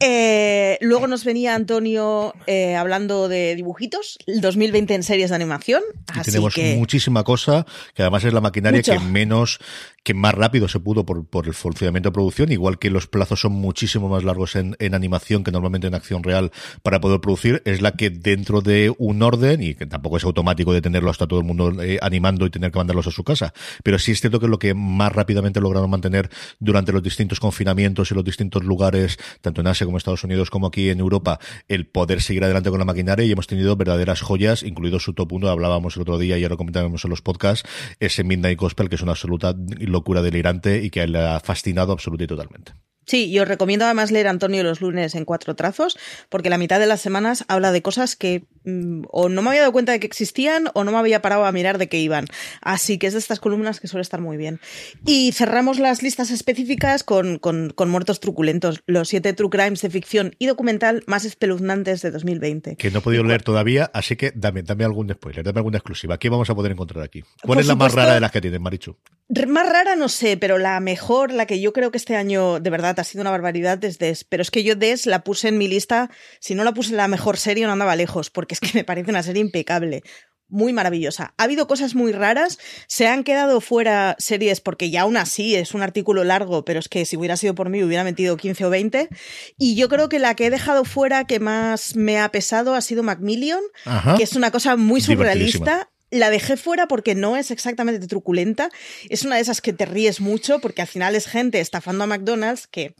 [0.00, 5.82] Eh, luego nos venía Antonio eh, hablando de dibujitos, el 2020 en series de animación.
[6.24, 9.58] tenemos muchísima cosa, que además es la maquinaria que menos
[10.04, 13.40] que más rápido se pudo por, por el funcionamiento de producción, igual que los plazos
[13.40, 16.50] son muchísimo más largos en, en animación que normalmente en acción real
[16.82, 20.72] para poder producir, es la que dentro de un orden, y que tampoco es automático
[20.72, 23.52] de tenerlo hasta todo el mundo eh, animando y tener que mandarlos a su casa,
[23.82, 27.40] pero sí es cierto que es lo que más rápidamente lograron mantener durante los distintos
[27.40, 31.00] confinamientos y los distintos lugares, tanto en Asia como en Estados Unidos como aquí en
[31.00, 35.12] Europa, el poder seguir adelante con la maquinaria y hemos tenido verdaderas joyas, incluido su
[35.12, 37.68] top 1, hablábamos el otro día y ahora comentábamos en los podcasts,
[38.00, 39.54] ese Midnight Gospel, que es una absoluta
[39.88, 42.72] locura delirante y que le ha fascinado absolutamente y totalmente.
[43.08, 45.96] Sí, yo recomiendo además leer Antonio los lunes en cuatro trazos,
[46.28, 48.44] porque la mitad de las semanas habla de cosas que
[49.10, 51.52] o no me había dado cuenta de que existían o no me había parado a
[51.52, 52.26] mirar de qué iban.
[52.60, 54.60] Así que es de estas columnas que suele estar muy bien.
[55.04, 59.90] Y cerramos las listas específicas con, con, con muertos truculentos, los siete true crimes de
[59.90, 62.76] ficción y documental más espeluznantes de 2020.
[62.76, 66.18] Que no he podido leer todavía, así que dame, dame algún spoiler, dame alguna exclusiva.
[66.18, 67.22] ¿Qué vamos a poder encontrar aquí?
[67.42, 68.96] ¿Cuál Por es la más rara de las que tienen, Marichu?
[69.46, 72.70] Más rara no sé, pero la mejor, la que yo creo que este año de
[72.70, 74.24] verdad ha sido una barbaridad es Des.
[74.24, 76.96] Pero es que yo Des la puse en mi lista, si no la puse en
[76.96, 80.02] la mejor serie no andaba lejos, porque es que me parece una serie impecable.
[80.50, 81.34] Muy maravillosa.
[81.36, 85.74] Ha habido cosas muy raras, se han quedado fuera series porque ya aún así es
[85.74, 88.70] un artículo largo, pero es que si hubiera sido por mí hubiera metido 15 o
[88.70, 89.08] 20.
[89.58, 92.80] Y yo creo que la que he dejado fuera que más me ha pesado ha
[92.80, 94.16] sido Macmillion, Ajá.
[94.16, 95.90] que es una cosa muy surrealista.
[96.10, 98.70] La dejé fuera porque no es exactamente truculenta.
[99.10, 102.06] Es una de esas que te ríes mucho porque al final es gente estafando a
[102.06, 102.94] McDonald's que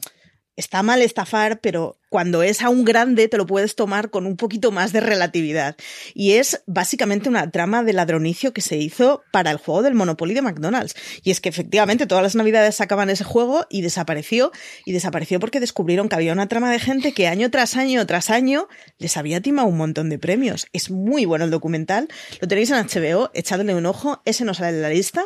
[0.59, 4.35] está mal estafar, pero cuando es a un grande te lo puedes tomar con un
[4.35, 5.77] poquito más de relatividad.
[6.13, 10.33] Y es básicamente una trama de ladronicio que se hizo para el juego del Monopoly
[10.33, 10.95] de McDonald's.
[11.23, 14.51] Y es que efectivamente todas las navidades sacaban ese juego y desapareció.
[14.85, 18.29] Y desapareció porque descubrieron que había una trama de gente que año tras año tras
[18.29, 18.67] año
[18.97, 20.67] les había timado un montón de premios.
[20.73, 22.09] Es muy bueno el documental.
[22.41, 24.21] Lo tenéis en HBO, echadle un ojo.
[24.25, 25.23] Ese no sale en la lista.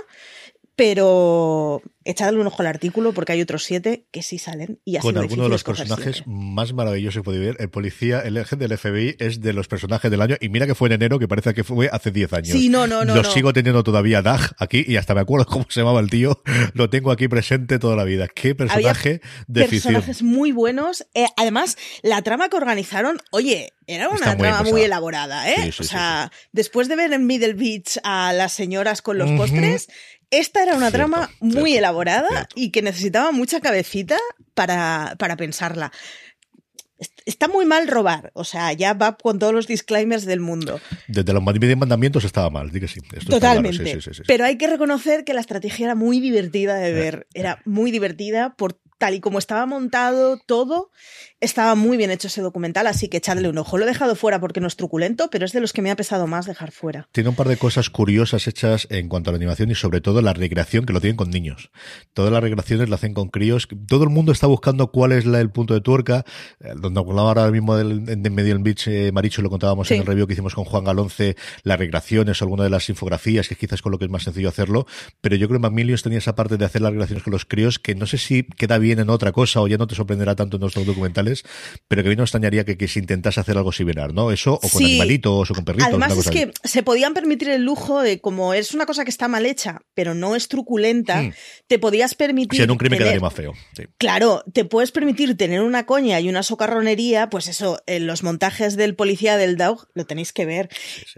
[0.75, 4.79] Pero echadle un ojo al artículo porque hay otros siete que sí salen.
[4.83, 6.29] Y ha Con alguno de los personajes siete.
[6.29, 7.57] más maravillosos que podéis ver.
[7.59, 10.35] El policía, el agente del FBI, es de los personajes del año.
[10.41, 12.49] Y mira que fue en enero, que parece que fue hace 10 años.
[12.49, 13.31] Sí, no, no, no, Lo no.
[13.31, 16.41] sigo teniendo todavía Dag aquí y hasta me acuerdo cómo se llamaba el tío.
[16.73, 18.27] Lo tengo aquí presente toda la vida.
[18.27, 19.93] Qué personaje de ficción.
[19.93, 21.05] personajes muy buenos.
[21.13, 25.55] Eh, además, la trama que organizaron, oye, era una Está trama muy elaborada, ¿eh?
[25.57, 29.17] Sí, sí, o sí, sea, después de ver en Middle Beach a las señoras con
[29.17, 29.87] los postres,
[30.39, 32.53] esta era una Cierto, trama muy cierto, elaborada cierto.
[32.55, 34.17] y que necesitaba mucha cabecita
[34.53, 35.91] para, para pensarla.
[36.99, 40.79] Est- Está muy mal robar, o sea, ya va con todos los disclaimers del mundo.
[41.07, 42.99] Desde los mandamientos estaba mal, di que sí.
[43.15, 43.83] Esto Totalmente.
[43.83, 44.23] claro, sí, sí, sí, sí.
[44.27, 47.27] Pero hay que reconocer que la estrategia era muy divertida de ver.
[47.33, 50.91] Era muy divertida por tal y como estaba montado todo.
[51.43, 53.77] Estaba muy bien hecho ese documental, así que echadle un ojo.
[53.77, 55.95] Lo he dejado fuera porque no es truculento, pero es de los que me ha
[55.97, 57.09] pesado más dejar fuera.
[57.11, 60.21] Tiene un par de cosas curiosas hechas en cuanto a la animación y sobre todo
[60.21, 61.69] la recreación que lo tienen con niños.
[62.13, 63.67] Todas las recreaciones la hacen con críos.
[63.87, 66.23] Todo el mundo está buscando cuál es la- el punto de tuerca.
[66.61, 69.95] Eh, Donde hablaba ahora mismo del, de Medio Beach, eh, Maricho, lo contábamos Sí.
[69.95, 73.49] en el review que hicimos con Juan Galonce, las recreaciones o alguna de las infografías,
[73.49, 74.85] que quizás con lo que es más sencillo hacerlo.
[75.19, 77.79] Pero yo creo que Macmillions tenía esa parte de hacer las recreaciones con los críos
[77.79, 80.55] que no sé si queda bien en otra cosa o ya no te sorprenderá tanto
[80.55, 81.32] en nuestros documentales,
[81.87, 84.31] pero que a mí no extrañaría que, que se intentase hacer algo similar, ¿no?
[84.31, 84.85] Eso o con Sí.
[84.85, 85.87] animalitos o con perritos.
[85.89, 86.37] Además es así.
[86.37, 89.81] que se podían permitir el lujo de, como es una cosa que está mal hecha,
[89.93, 91.33] pero no es truculenta, Mm.
[91.67, 92.57] te podías permitir...
[92.57, 93.53] Si en un crimen tener- quedaría más feo.
[93.75, 93.83] Sí.
[93.97, 98.75] Claro, te puedes permitir tener una coña y una socarronería, pues eso, en los montajes
[98.75, 100.69] del policía del Dog lo tenéis que ver.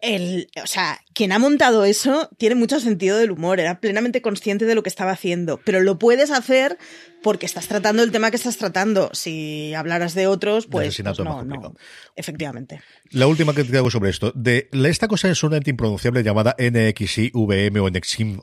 [0.02, 4.66] El, o sea, quien ha montado eso tiene mucho sentido del humor, era plenamente consciente
[4.66, 6.78] de lo que estaba haciendo, pero lo puedes hacer
[7.26, 9.10] porque estás tratando el tema que estás tratando.
[9.14, 11.74] Si hablaras de otros, pues, pues es no, no.
[12.16, 12.84] Efectivamente.
[13.10, 14.32] La última que te hago sobre esto.
[14.36, 18.40] De esta cosa es una ente impronunciable llamada NXIVM o Nexim-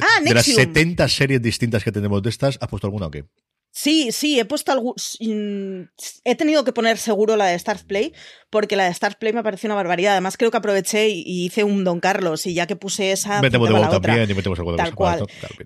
[0.00, 0.56] Ah, de las Nexium.
[0.56, 3.26] 70 series distintas que tenemos de estas, ¿has puesto alguna o qué?
[3.72, 4.94] Sí, sí, he puesto algún.
[5.20, 5.88] mm,
[6.24, 8.12] He tenido que poner seguro la de Stars Play,
[8.50, 10.12] porque la de Stars Play me pareció una barbaridad.
[10.12, 13.40] Además, creo que aproveché y, hice un Don Carlos, y ya que puse esa.
[13.40, 14.08] Metemos de apuntaba vuelta la otra.
[14.14, 15.24] también y metemos algo de Tal cual.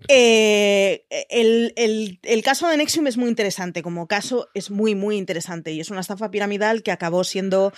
[0.08, 3.82] Eh, el, el- el caso de Nexium es muy interesante.
[3.82, 5.72] Como caso, es muy, muy interesante.
[5.72, 7.72] Y es una estafa piramidal que acabó siendo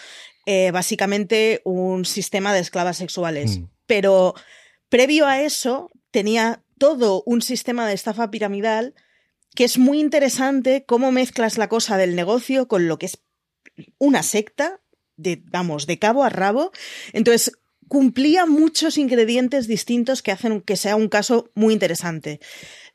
[0.46, 3.58] eh, básicamente un sistema de esclavas sexuales.
[3.58, 3.64] Mm.
[3.86, 4.34] Pero
[4.88, 8.94] previo a eso, tenía todo un sistema de estafa piramidal
[9.56, 13.18] que es muy interesante cómo mezclas la cosa del negocio con lo que es
[13.98, 14.80] una secta,
[15.16, 16.70] de, vamos, de cabo a rabo.
[17.12, 17.52] Entonces,
[17.88, 22.38] cumplía muchos ingredientes distintos que hacen que sea un caso muy interesante.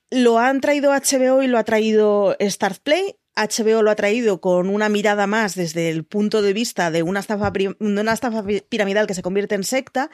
[0.09, 3.15] Lo han traído HBO y lo ha traído Start Play.
[3.33, 7.21] HBO lo ha traído con una mirada más desde el punto de vista de una
[7.21, 10.09] estafa, de una estafa pi- piramidal que se convierte en secta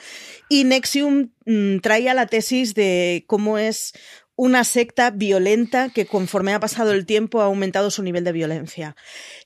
[0.49, 3.93] y Nexium mm, traía la tesis de cómo es
[4.37, 8.95] una secta violenta que conforme ha pasado el tiempo ha aumentado su nivel de violencia.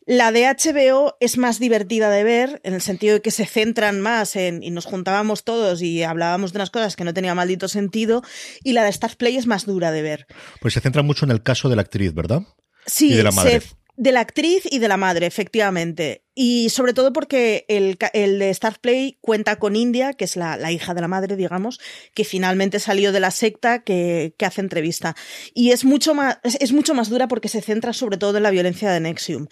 [0.06, 4.02] La de HBO es más divertida de ver, en el sentido de que se centran
[4.02, 7.68] más en, y nos juntábamos todos y hablábamos de unas cosas que no tenía maldito
[7.68, 8.22] sentido,
[8.64, 10.28] y la de Star Play es más dura de ver.
[10.60, 12.42] Pues se centra mucho en el caso de la actriz, ¿verdad?
[12.86, 13.62] Sí, Y de la madre.
[13.62, 13.68] se-
[14.02, 16.24] de la actriz y de la madre, efectivamente.
[16.34, 20.58] Y sobre todo porque el, el de Star Play cuenta con India, que es la,
[20.58, 21.80] la hija de la madre, digamos,
[22.16, 25.16] que finalmente salió de la secta que, que hace entrevista.
[25.54, 28.50] Y es mucho, más, es mucho más dura porque se centra sobre todo en la
[28.50, 29.46] violencia de Nexium.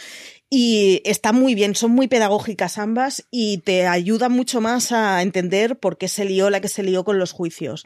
[0.49, 5.77] Y está muy bien, son muy pedagógicas ambas y te ayuda mucho más a entender
[5.77, 7.85] por qué se lió la que se lió con los juicios.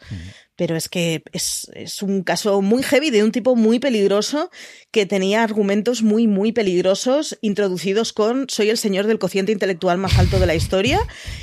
[0.55, 4.51] Pero es que es, es un caso muy heavy de un tipo muy peligroso
[4.91, 10.17] que tenía argumentos muy, muy peligrosos introducidos con soy el señor del cociente intelectual más
[10.19, 10.99] alto de la historia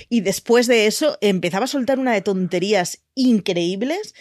[0.09, 4.15] y después de eso empezaba a soltar una de tonterías increíbles,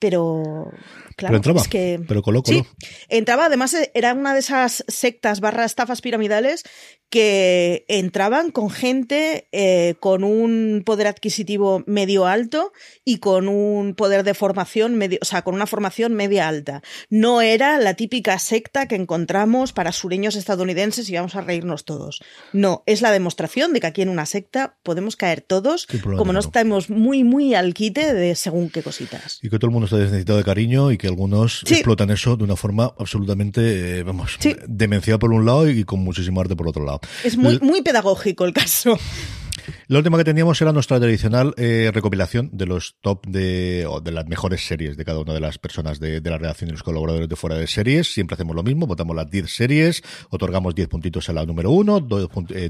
[0.00, 0.72] pero
[1.14, 1.60] claro, pero entraba.
[1.60, 2.58] es que Pero coló, coló.
[2.58, 2.66] Sí,
[3.08, 6.64] entraba, además era una de esas sectas barra estafas piramidales
[7.10, 12.72] que entraban con gente eh, con un poder adquisitivo medio alto
[13.04, 16.82] y con un poder de formación medio, o sea, con una formación media alta.
[17.10, 22.22] No era la típica secta que encontramos para sureños estadounidenses y vamos a reírnos todos.
[22.52, 26.38] No, es la demostración de que aquí en una secta podemos caer todos, como no
[26.38, 29.40] estamos muy, muy al quite de según qué cositas.
[29.42, 31.74] Y que todo el mundo está necesitado de cariño y que algunos Sí.
[31.74, 34.54] explotan eso de una forma absolutamente, eh, vamos, Sí.
[34.66, 37.00] demencial por un lado y con muchísimo arte por otro lado.
[37.24, 38.98] Es muy, muy pedagógico el caso.
[39.90, 44.12] La última que teníamos era nuestra tradicional eh, recopilación de los top de, o de
[44.12, 46.84] las mejores series de cada una de las personas de, de la redacción y los
[46.84, 48.12] colaboradores de fuera de series.
[48.12, 52.06] Siempre hacemos lo mismo, votamos las 10 series, otorgamos 10 puntitos a la número 1,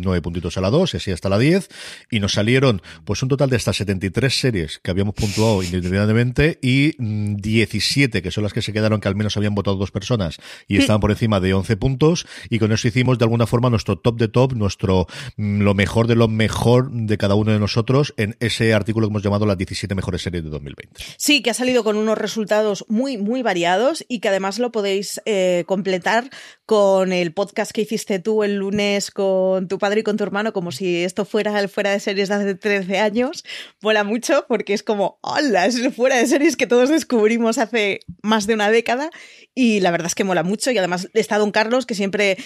[0.01, 1.69] 9 puntitos a la 2, y así hasta la 10.
[2.11, 6.95] Y nos salieron pues un total de hasta 73 series que habíamos puntuado indeterminadamente y
[6.97, 10.39] mm, 17 que son las que se quedaron que al menos habían votado dos personas
[10.69, 10.81] y Sí.
[10.81, 12.27] estaban por encima de 11 puntos.
[12.49, 15.07] Y con eso hicimos de alguna forma nuestro top de top, nuestro
[15.37, 19.11] mm, lo mejor de lo mejor de cada uno de nosotros en ese artículo que
[19.11, 21.03] hemos llamado las 17 mejores series de 2020.
[21.18, 25.20] Sí, que ha salido con unos resultados muy, muy variados y que además lo podéis
[25.27, 26.31] eh, completar
[26.64, 30.53] con el podcast que hiciste tú el lunes con tu padre y con tu hermano,
[30.53, 33.44] como si esto fuera el fuera de series de hace 13 años.
[33.83, 38.01] Mola mucho porque es como, hola, es el fuera de series que todos descubrimos hace
[38.23, 39.11] más de una década
[39.55, 42.38] y la verdad es que mola mucho y además está Don Carlos que siempre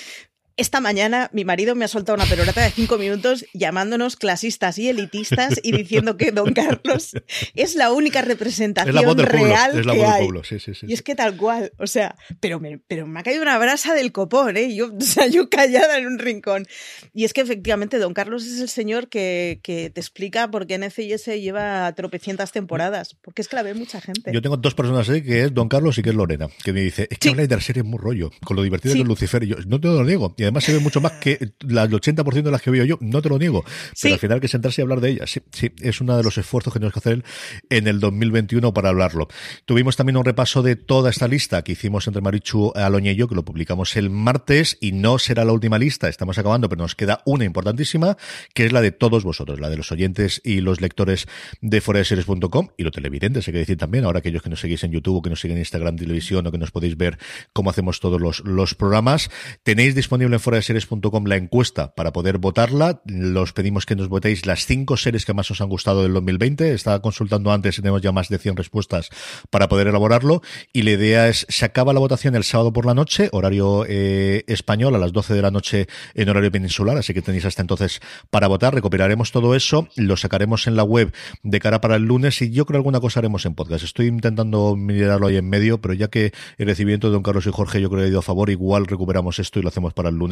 [0.57, 4.89] esta mañana mi marido me ha soltado una perorata de cinco minutos llamándonos clasistas y
[4.89, 7.13] elitistas y diciendo que Don Carlos
[7.55, 10.23] es la única representación Es la voz del pueblo, real es la que hay.
[10.23, 10.87] pueblo, sí, sí, sí.
[10.89, 13.95] Y es que tal cual, o sea, pero me, pero me ha caído una brasa
[13.95, 14.75] del copón, ¿eh?
[14.75, 16.67] Yo, o sea, yo callada en un rincón.
[17.13, 20.79] Y es que efectivamente Don Carlos es el señor que, que te explica por qué
[20.79, 24.33] NCIS lleva tropecientas temporadas, porque es que la ve mucha gente.
[24.33, 26.81] Yo tengo dos personas ahí, que es Don Carlos y que es Lorena, que me
[26.81, 29.43] dice, es que habláis de la serie muy rollo, con lo divertido que es Lucifer.
[29.43, 30.35] Y yo, no te lo niego.
[30.37, 32.99] Y además se ve mucho más que las- el 80% de las que veo yo,
[33.01, 33.63] no te lo niego.
[33.65, 34.13] Pero Sí.
[34.13, 35.31] al final hay que sentarse y hablar de ellas.
[35.31, 37.25] Sí, sí, es uno de los esfuerzos que tenemos que hacer
[37.71, 39.29] en el 2021 para hablarlo.
[39.65, 43.29] Tuvimos también un repaso de toda esta lista que hicimos entre Marichu Aloña y yo,
[43.29, 46.95] que lo publicamos el martes, y no será la última lista, estamos acabando, pero nos
[46.95, 48.17] queda una importantísima,
[48.55, 51.27] que es la de todos vosotros, la de los oyentes y los lectores
[51.61, 54.93] de foradeseries.com y los televidentes, hay que decir también, ahora aquellos que nos seguís en
[54.93, 57.19] YouTube que nos siguen en Instagram Televisión o que nos podéis ver
[57.53, 59.31] cómo hacemos todos los, los programas.
[59.63, 63.01] Tenéis disponible en la encuesta para poder votarla.
[63.07, 66.73] Los pedimos que nos votéis las cinco series que más os han gustado del 2020.
[66.73, 69.11] Estaba consultando antes tenemos ya más de 100 respuestas
[69.51, 70.43] para poder elaborarlo.
[70.73, 74.45] Y la idea es, se acaba la votación el sábado por la noche, horario eh,
[74.47, 78.01] español, a las 12 de la noche en horario peninsular, así que tenéis hasta entonces
[78.31, 78.75] para votar.
[78.75, 82.65] Recopilaremos todo eso, lo sacaremos en la web de cara para el lunes y yo
[82.65, 83.85] creo alguna cosa haremos en podcast.
[83.85, 87.51] Estoy intentando mirarlo ahí en medio, pero ya que el recibimiento de Don Carlos y
[87.51, 90.09] Jorge yo creo que ha ido a favor, igual recuperamos esto y lo hacemos para
[90.09, 90.24] el lunes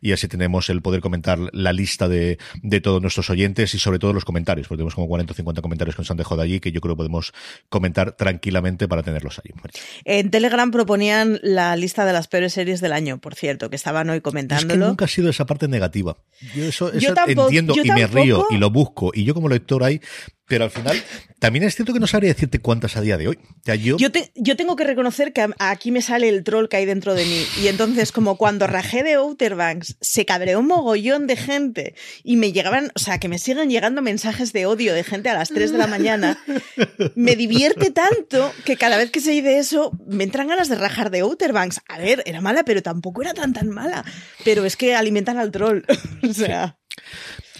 [0.00, 3.98] y así tenemos el poder comentar la lista de, de todos nuestros oyentes y sobre
[3.98, 6.60] todo los comentarios, porque tenemos como 40 o 50 comentarios que nos han dejado allí
[6.60, 7.32] que yo creo que podemos
[7.68, 9.52] comentar tranquilamente para tenerlos ahí.
[10.04, 14.08] En Telegram proponían la lista de las peores series del año, por cierto, que estaban
[14.10, 14.88] hoy Es que comentándolo.
[14.88, 16.16] nunca ha sido esa parte negativa.
[16.54, 19.10] Yo eso, Yo eso tampoco- entiendo yo y me río y lo busco.
[19.14, 20.00] Y yo como lector ahí,
[20.50, 21.00] pero al final
[21.38, 23.38] también es cierto que no sabría decirte cuántas a día de hoy.
[23.38, 26.66] O sea, yo, Yo, te- yo tengo que reconocer que aquí me sale el troll
[26.68, 27.44] que hay dentro de mí.
[27.62, 32.36] Y entonces, como cuando rajé de Outer Banks, se cabreó un mogollón de gente y
[32.36, 35.48] me llegaban, o sea, que me siguen llegando mensajes de odio de gente a las
[35.50, 36.38] 3 de la mañana,
[37.14, 41.10] me divierte tanto que cada vez que se dice eso, me entran ganas de rajar
[41.10, 41.80] de Outer Banks.
[41.88, 44.04] A ver, era mala, pero tampoco era tan tan mala.
[44.44, 45.82] Pero es que alimentan al troll.
[46.28, 46.76] o sea.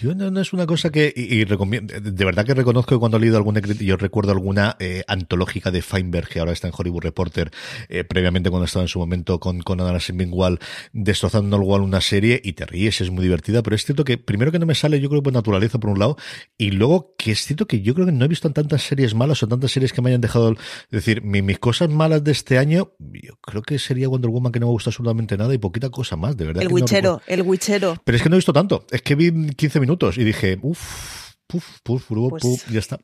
[0.01, 3.37] Yo no, es una cosa que, y, de verdad que reconozco que cuando he leído
[3.37, 7.51] alguna, yo recuerdo alguna eh, antológica de Feinberg, que ahora está en Hollywood Reporter,
[7.87, 9.99] eh, previamente cuando estaba en su momento con, con Ana
[10.31, 10.59] Wall,
[10.91, 14.51] destrozando algo una serie, y te ríes, es muy divertida, pero es cierto que primero
[14.51, 16.17] que no me sale, yo creo por naturaleza por un lado,
[16.57, 19.43] y luego que es cierto que yo creo que no he visto tantas series malas
[19.43, 20.57] o tantas series que me hayan dejado, es
[20.89, 24.65] decir, mis cosas malas de este año, yo creo que sería Wonder Woman que no
[24.65, 26.63] me gusta absolutamente nada y poquita cosa más, de verdad.
[26.63, 28.01] El Witchero, el Witchero.
[28.03, 31.33] Pero es que no he visto tanto, es que vi 15 minutos y dije, uff,
[31.47, 32.99] puf, puf, puf, pues ya está.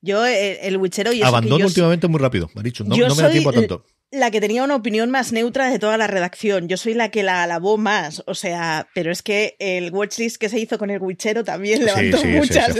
[0.00, 2.84] Yo, eh, el, Witchero y Abandono últimamente muy rápido, me ha dicho.
[2.84, 5.78] No, no me da tiempo a tanto la que tenía una opinión más neutra de
[5.78, 6.66] toda la redacción.
[6.68, 8.22] Yo soy la que la alabó más.
[8.26, 12.24] O sea, pero es que el watchlist que se hizo con el Witchero también levantó
[12.24, 12.74] muchas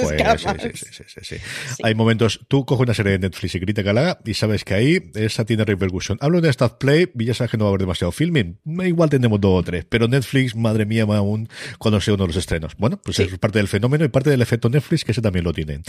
[1.23, 1.37] sí,
[1.83, 5.45] Hay momentos, tú coges una serie de Netflix y crítica y sabes que ahí esa
[5.45, 6.19] tiene repercusión.
[6.21, 8.59] Hablo de Stat Play y ya sabes que no va a haber demasiado filming.
[8.65, 12.37] Igual tendremos dos o tres, pero Netflix, madre mía, aún cuando sea uno de los
[12.37, 12.75] estrenos.
[12.79, 15.53] Bueno, pues es parte del fenómeno y parte del efecto Netflix que ese también lo
[15.53, 15.83] tiene.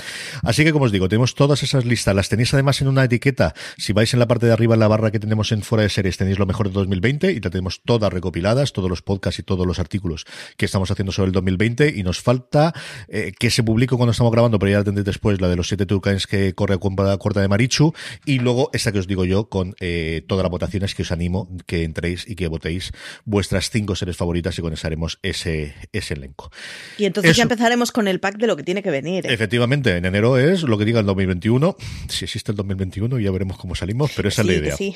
[0.44, 2.14] Así que como os digo, tenemos todas esas listas.
[2.14, 3.54] Las tenéis además en una etiqueta.
[3.78, 5.90] Si vais en la parte de arriba en la barra que tenemos en Fuera de
[5.90, 9.44] Series tenéis lo mejor de 2020 y la tenemos todas recopiladas, todos los podcasts y
[9.44, 10.26] todos los artículos
[10.58, 12.74] que estamos haciendo sobre el 2020 y nos falta
[13.10, 15.68] eh, que se publique cuando estamos grabando, pero ya la tendréis después, la de los
[15.68, 17.94] siete Turcans que corre a corta de Marichu
[18.26, 21.48] y luego esta que os digo yo con eh, todas las votaciones que os animo
[21.68, 22.92] que entréis y que votéis
[23.24, 26.52] vuestras cinco series favoritas y con eso haremos ese, ese elenco.
[26.98, 29.28] Y entonces ya empezaremos con el pack de lo que tiene que venir.
[29.28, 29.34] ¿eh?
[29.34, 31.76] Efectivamente, en enero es lo que diga el 2021.
[32.08, 34.76] Si existe el 2021 ya veremos cómo salimos, pero esa es la idea.
[34.76, 34.96] Sí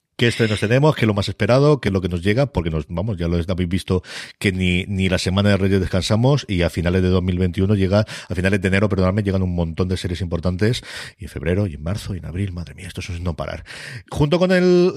[0.29, 2.69] qué nos tenemos, qué es lo más esperado, qué es lo que nos llega, porque
[2.69, 4.03] nos, vamos, ya lo habéis visto
[4.37, 8.35] que ni, ni la semana de Reyes descansamos y a finales de 2021 llega, a
[8.35, 10.83] finales de enero, perdonadme, llegan un montón de series importantes
[11.17, 13.65] y en febrero y en marzo y en abril, madre mía, esto es no parar.
[14.11, 14.51] Junto con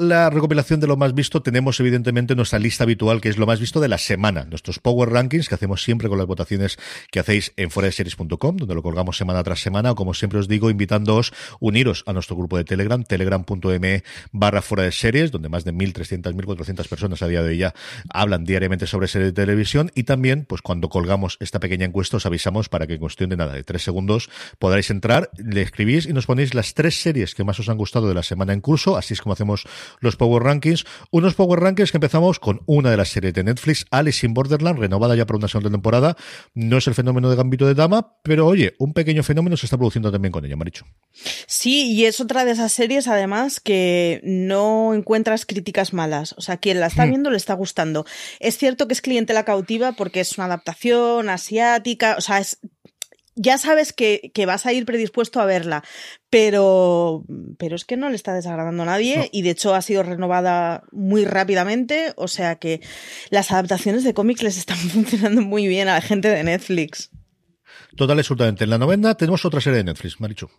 [0.08, 3.60] la recopilación de lo más visto, tenemos evidentemente nuestra lista habitual, que es lo más
[3.60, 6.78] visto de la semana, nuestros Power Rankings que hacemos siempre con las votaciones
[7.10, 10.68] que hacéis en series.com donde lo colgamos semana tras semana, o como siempre os digo,
[10.68, 15.72] invitándoos uniros a nuestro grupo de Telegram, telegram.me barra fuera de series donde más de
[15.72, 17.74] 1.300, 1.400 personas a día de hoy ya
[18.10, 22.26] hablan diariamente sobre series de televisión y también, pues cuando colgamos esta pequeña encuesta os
[22.26, 26.12] avisamos para que en cuestión de nada, de tres segundos, podáis entrar, le escribís y
[26.12, 28.96] nos ponéis las tres series que más os han gustado de la semana en curso,
[28.96, 29.64] así es como hacemos
[30.00, 30.84] los Power Rankings.
[31.10, 34.78] Unos Power Rankings que empezamos con una de las series de Netflix, Alice in Borderland,
[34.78, 36.16] renovada ya por una segunda temporada.
[36.54, 39.76] No es el fenómeno de Gambito de Dama, pero oye, un pequeño fenómeno se está
[39.76, 40.86] produciendo también con ella, Maricho.
[41.46, 46.34] Sí, y es otra de esas series, además, que no encuentras críticas malas.
[46.38, 47.10] O sea, quien la está hmm.
[47.10, 48.06] viendo le está gustando.
[48.40, 52.16] Es cierto que es clientela cautiva porque es una adaptación asiática.
[52.18, 52.58] O sea, es,
[53.36, 55.82] ya sabes que, vas a ir predispuesto a verla,
[56.30, 57.24] pero,
[57.58, 60.84] pero es que no le está desagradando a nadie y de hecho ha sido renovada
[60.92, 62.80] muy rápidamente, o sea que
[63.30, 67.10] las adaptaciones de cómics les están funcionando muy bien a la gente de Netflix.
[67.96, 68.64] Total, absolutamente.
[68.64, 70.50] En la novena tenemos otra serie de Netflix, Marichu.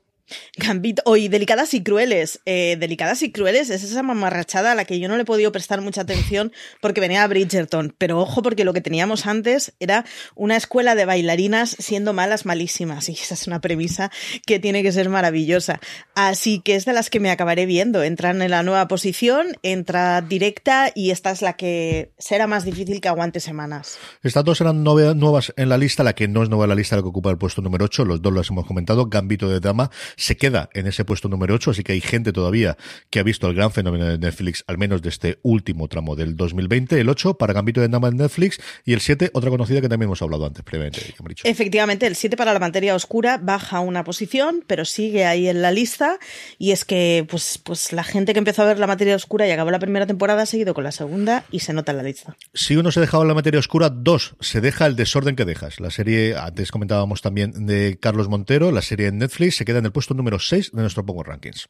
[0.57, 2.41] Gambito, hoy Delicadas y Crueles.
[2.45, 5.51] Eh, Delicadas y Crueles es esa mamarrachada a la que yo no le he podido
[5.51, 7.93] prestar mucha atención porque venía a Bridgerton.
[7.97, 13.09] Pero ojo, porque lo que teníamos antes era una escuela de bailarinas siendo malas, malísimas.
[13.09, 14.11] Y esa es una premisa
[14.45, 15.79] que tiene que ser maravillosa.
[16.15, 18.01] Así que es de las que me acabaré viendo.
[18.01, 23.01] Entran en la nueva posición, entra directa y esta es la que será más difícil
[23.01, 23.97] que aguante semanas.
[24.23, 26.03] Estas dos eran nuevas en la lista.
[26.03, 28.05] La que no es nueva en la lista, la que ocupa el puesto número 8.
[28.05, 29.05] Los dos los hemos comentado.
[29.07, 32.77] Gambito de Dama se queda en ese puesto número 8, así que hay gente todavía
[33.09, 36.35] que ha visto el gran fenómeno de Netflix, al menos de este último tramo del
[36.35, 39.89] 2020, el 8 para Gambito de Dama en Netflix y el 7, otra conocida que
[39.89, 41.15] también hemos hablado antes previamente.
[41.43, 45.71] Efectivamente, el 7 para la materia oscura baja una posición, pero sigue ahí en la
[45.71, 46.19] lista
[46.57, 49.51] y es que pues, pues la gente que empezó a ver la materia oscura y
[49.51, 52.35] acabó la primera temporada ha seguido con la segunda y se nota en la lista.
[52.53, 55.79] Si uno se dejaba la materia oscura, dos, se deja el desorden que dejas.
[55.79, 59.85] La serie, antes comentábamos también de Carlos Montero, la serie en Netflix se queda en
[59.85, 61.67] el puesto número 6 de nuestro Power Rankings.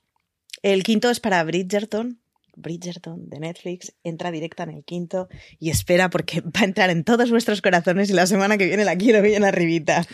[0.62, 2.20] El quinto es para Bridgerton,
[2.56, 5.28] Bridgerton de Netflix, entra directa en el quinto
[5.60, 8.86] y espera porque va a entrar en todos vuestros corazones y la semana que viene
[8.86, 10.06] la quiero bien arribita.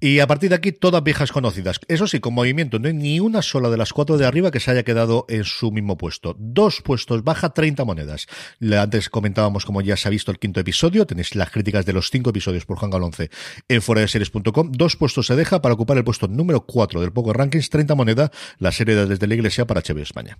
[0.00, 1.80] Y a partir de aquí, todas viejas conocidas.
[1.88, 4.60] Eso sí, con movimiento, no hay ni una sola de las cuatro de arriba que
[4.60, 6.34] se haya quedado en su mismo puesto.
[6.38, 8.26] Dos puestos baja, 30 monedas.
[8.60, 12.10] Antes comentábamos, como ya se ha visto el quinto episodio, tenéis las críticas de los
[12.10, 13.30] cinco episodios por Juan Galonce
[13.68, 14.72] en foradeseries.com.
[14.72, 18.30] Dos puestos se deja para ocupar el puesto número 4 del Poker Rankings, 30 monedas,
[18.58, 20.38] la serie de Desde la Iglesia para HBO España.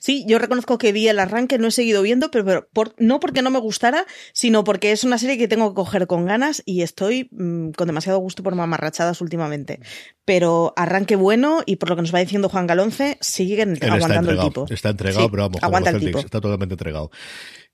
[0.00, 2.68] Sí, yo reconozco que vi el arranque, no he seguido viendo, pero,
[2.98, 6.26] no porque no me gustara, sino porque es una serie que tengo que coger con
[6.26, 9.80] ganas y estoy mm, con demasiado gusto por mamarrachadas últimamente.
[10.24, 14.40] Pero arranque bueno y por lo que nos va diciendo Juan Galonce, siguen aguantando el
[14.40, 14.66] tipo.
[14.70, 16.18] Está entregado, pero vamos, aguanta el tipo.
[16.18, 17.10] está totalmente entregado.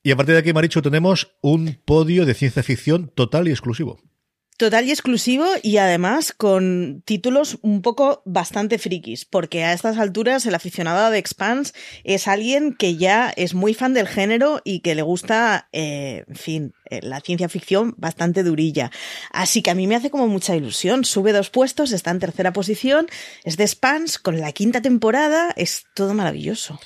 [0.02, 3.98] Y a partir de aquí, Marichu, tenemos un podio de ciencia ficción total y exclusivo.
[4.58, 10.46] Total y exclusivo y además con títulos un poco bastante frikis, porque a estas alturas
[10.46, 14.96] el aficionado de Expanse es alguien que ya es muy fan del género y que
[14.96, 18.90] le gusta, eh, en fin, eh, la ciencia ficción bastante durilla.
[19.30, 21.04] Así que a mí me hace como mucha ilusión.
[21.04, 23.06] Sube dos puestos, está en tercera posición,
[23.44, 26.80] es de Expanse, con la quinta temporada, es todo maravilloso.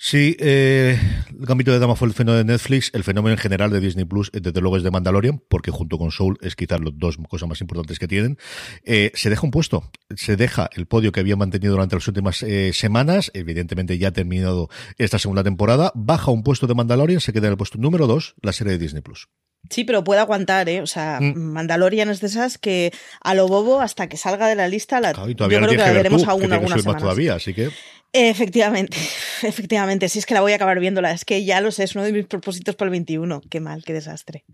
[0.00, 0.96] Sí, eh,
[1.28, 4.04] el Gambito de Dama fue el fenómeno de Netflix, el fenómeno en general de Disney
[4.04, 7.16] Plus, eh, desde luego es de Mandalorian, porque junto con Soul es quizás las dos
[7.28, 8.38] cosas más importantes que tienen.
[8.84, 12.44] Eh, se deja un puesto, se deja el podio que había mantenido durante las últimas
[12.44, 14.68] eh, semanas, evidentemente ya ha terminado
[14.98, 18.36] esta segunda temporada, baja un puesto de Mandalorian, se queda en el puesto número dos,
[18.40, 19.28] la serie de Disney Plus.
[19.70, 20.80] Sí, pero puede aguantar, ¿eh?
[20.80, 21.36] O sea, mm.
[21.36, 25.12] Mandalorian es de esas que a lo bobo hasta que salga de la lista la
[25.12, 27.02] claro, y todavía yo creo que la veremos tú, aún algunas semanas.
[27.02, 27.70] todavía, así que
[28.12, 28.96] Efectivamente,
[29.42, 31.94] efectivamente, si es que la voy a acabar viéndola, es que ya lo sé, es
[31.94, 33.42] uno de mis propósitos para el 21.
[33.50, 34.44] Qué mal, qué desastre.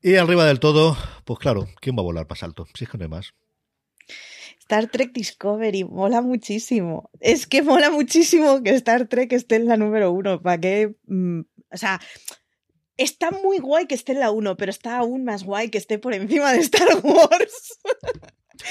[0.00, 2.66] Y arriba del todo, pues claro, ¿quién va a volar más alto?
[2.74, 3.34] Si es que no hay más.
[4.60, 7.10] Star Trek Discovery mola muchísimo.
[7.20, 10.40] Es que mola muchísimo que Star Trek esté en la número uno.
[10.40, 10.94] ¿Para qué?
[11.06, 11.40] Mm,
[11.70, 12.00] o sea,
[12.96, 15.98] está muy guay que esté en la uno, pero está aún más guay que esté
[15.98, 17.78] por encima de Star Wars.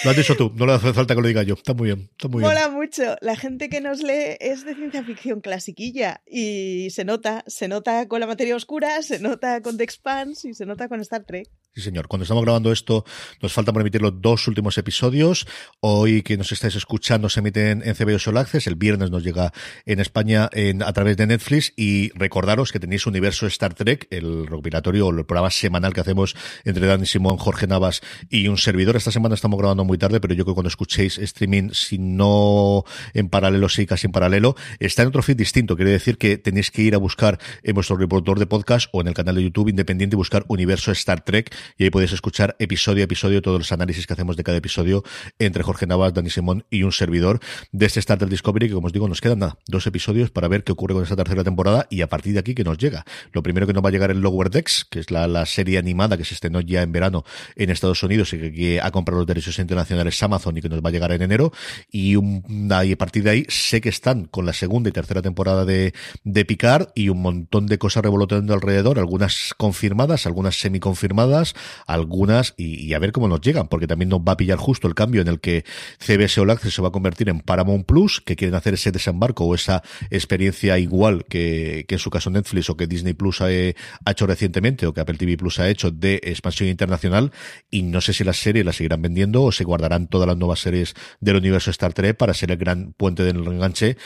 [0.03, 1.55] Lo has dicho tú, no le hace falta que lo diga yo.
[1.55, 3.15] Está muy bien, está muy Mola mucho.
[3.21, 8.07] La gente que nos lee es de ciencia ficción clasiquilla y se nota, se nota
[8.07, 11.49] con la materia oscura, se nota con The Expanse y se nota con Star Trek.
[11.76, 12.07] Sí, señor.
[12.07, 13.03] Cuando estamos grabando esto,
[13.41, 15.47] nos falta por emitir los dos últimos episodios.
[15.80, 18.67] Hoy que nos estáis escuchando se emiten en CBO Sol Access.
[18.67, 19.51] El viernes nos llega
[19.88, 21.74] en España en, a través de Netflix.
[21.76, 26.36] Y recordaros que tenéis Universo Star Trek, el recopilatorio o el programa semanal que hacemos
[26.63, 28.95] entre Dani Simón, Jorge Navas y un servidor.
[28.95, 32.84] Esta semana estamos grabando muy tarde, pero yo creo que cuando escuchéis streaming, si no
[33.15, 35.76] en paralelo, sí casi en paralelo, está en otro feed distinto.
[35.76, 39.07] Quiere decir que tenéis que ir a buscar en vuestro reproductor de podcast o en
[39.07, 43.03] el canal de YouTube independiente y buscar Universo Star Trek y ahí podéis escuchar episodio
[43.03, 45.03] a episodio todos los análisis que hacemos de cada episodio
[45.39, 47.39] entre Jorge Navas, Dani Simón y un servidor
[47.72, 50.72] de este Starter Discovery que como os digo nos quedan dos episodios para ver qué
[50.72, 53.05] ocurre con esta tercera temporada y a partir de aquí que nos llega.
[53.32, 55.78] Lo primero que nos va a llegar es Lower Decks, que es la, la serie
[55.78, 57.24] animada que se estrenó ya en verano
[57.55, 60.89] en Estados Unidos y que, ha comprado los derechos internacionales Amazon y que nos va
[60.89, 61.51] a llegar en enero
[61.91, 65.66] y, un, a partir de ahí sé que están con la segunda y tercera temporada
[65.66, 65.93] de,
[66.24, 71.53] de Picard y un montón de cosas revoloteando alrededor, algunas confirmadas, algunas semi-confirmadas,
[71.88, 74.95] algunas y, a ver cómo nos llegan, porque también nos va a pillar justo el
[74.95, 75.66] cambio en el que
[75.99, 79.45] CBS All Access se va a convertir en Paramount Plus, que quieren hacer ese desembarco
[79.45, 83.45] o esa experiencia igual que, que en su caso Netflix o que Disney Plus ha,
[83.45, 87.32] ha, hecho recientemente o que Apple TV Plus ha hecho de expansión internacional
[87.70, 90.60] y no sé si las series las seguirán vendiendo o se guardarán todas las nuevas
[90.60, 93.97] series del universo Star Trek para ser el gran puente del enganche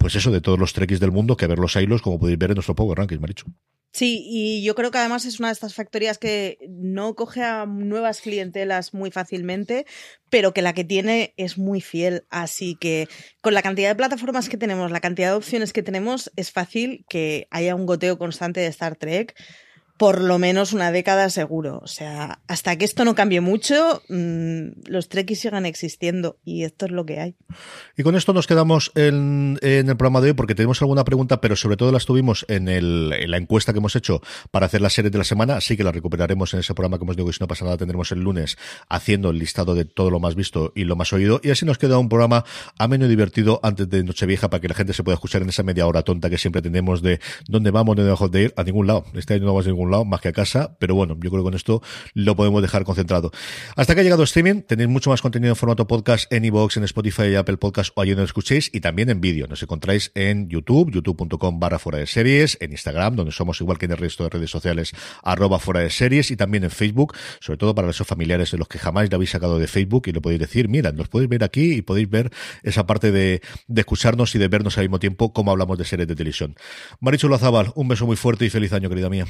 [0.00, 2.52] pues eso, de todos los trekkies del mundo, que ver los hilos, como podéis ver
[2.52, 3.52] en nuestro Power Rankings, Marichu.
[3.92, 7.66] Sí, y yo creo que además es una de estas factorías que no coge a
[7.66, 9.84] nuevas clientelas muy fácilmente,
[10.28, 12.24] pero que la que tiene es muy fiel.
[12.30, 13.08] Así que
[13.40, 17.04] con la cantidad de plataformas que tenemos, la cantidad de opciones que tenemos, es fácil
[17.08, 19.34] que haya un goteo constante de Star Trek
[20.00, 21.78] por lo menos una década seguro.
[21.84, 26.86] O sea, hasta que esto no cambie mucho, mmm, los Trekkies sigan existiendo y esto
[26.86, 27.36] es lo que hay.
[27.98, 31.42] Y con esto nos quedamos en, en, el programa de hoy porque tenemos alguna pregunta,
[31.42, 34.80] pero sobre todo las tuvimos en, el, en la encuesta que hemos hecho para hacer
[34.80, 37.26] la serie de la semana, así que la recuperaremos en ese programa que hemos dicho
[37.26, 38.56] que si no pasa nada tendremos el lunes
[38.88, 41.76] haciendo el listado de todo lo más visto y lo más oído y así nos
[41.76, 42.46] queda un programa
[42.78, 45.62] ameno y divertido antes de Nochevieja para que la gente se pueda escuchar en esa
[45.62, 48.86] media hora tonta que siempre tenemos de dónde vamos, dónde dejamos de ir, a ningún
[48.86, 49.04] lado.
[49.12, 51.44] Este año no vamos a ningún más que a casa, pero bueno, yo creo que
[51.44, 51.82] con esto
[52.14, 53.30] lo podemos dejar concentrado.
[53.76, 56.84] Hasta que ha llegado streaming, tenéis mucho más contenido en formato podcast en iVoox, en
[56.84, 59.46] Spotify y Apple Podcast o allí donde escuchéis y también en vídeo.
[59.46, 63.86] Nos encontráis en YouTube, youtube.com barra fuera de series, en Instagram, donde somos igual que
[63.86, 67.58] en el resto de redes sociales, arroba fuera de series y también en Facebook, sobre
[67.58, 70.22] todo para esos familiares de los que jamás lo habéis sacado de Facebook y lo
[70.22, 72.30] podéis decir, mira, nos podéis ver aquí y podéis ver
[72.62, 76.08] esa parte de, de escucharnos y de vernos al mismo tiempo como hablamos de series
[76.08, 76.54] de televisión.
[77.00, 79.26] Marichu Lazabal, un beso muy fuerte y feliz año, querida mía.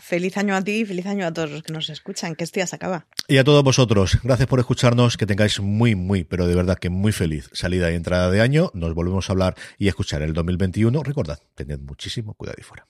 [0.00, 2.60] Feliz año a ti y feliz año a todos los que nos escuchan, que este
[2.60, 3.06] día se acaba.
[3.28, 6.90] Y a todos vosotros, gracias por escucharnos, que tengáis muy, muy, pero de verdad que
[6.90, 8.70] muy feliz salida y entrada de año.
[8.74, 11.02] Nos volvemos a hablar y a escuchar el 2021.
[11.02, 12.86] Recordad, tened muchísimo cuidado y fuera.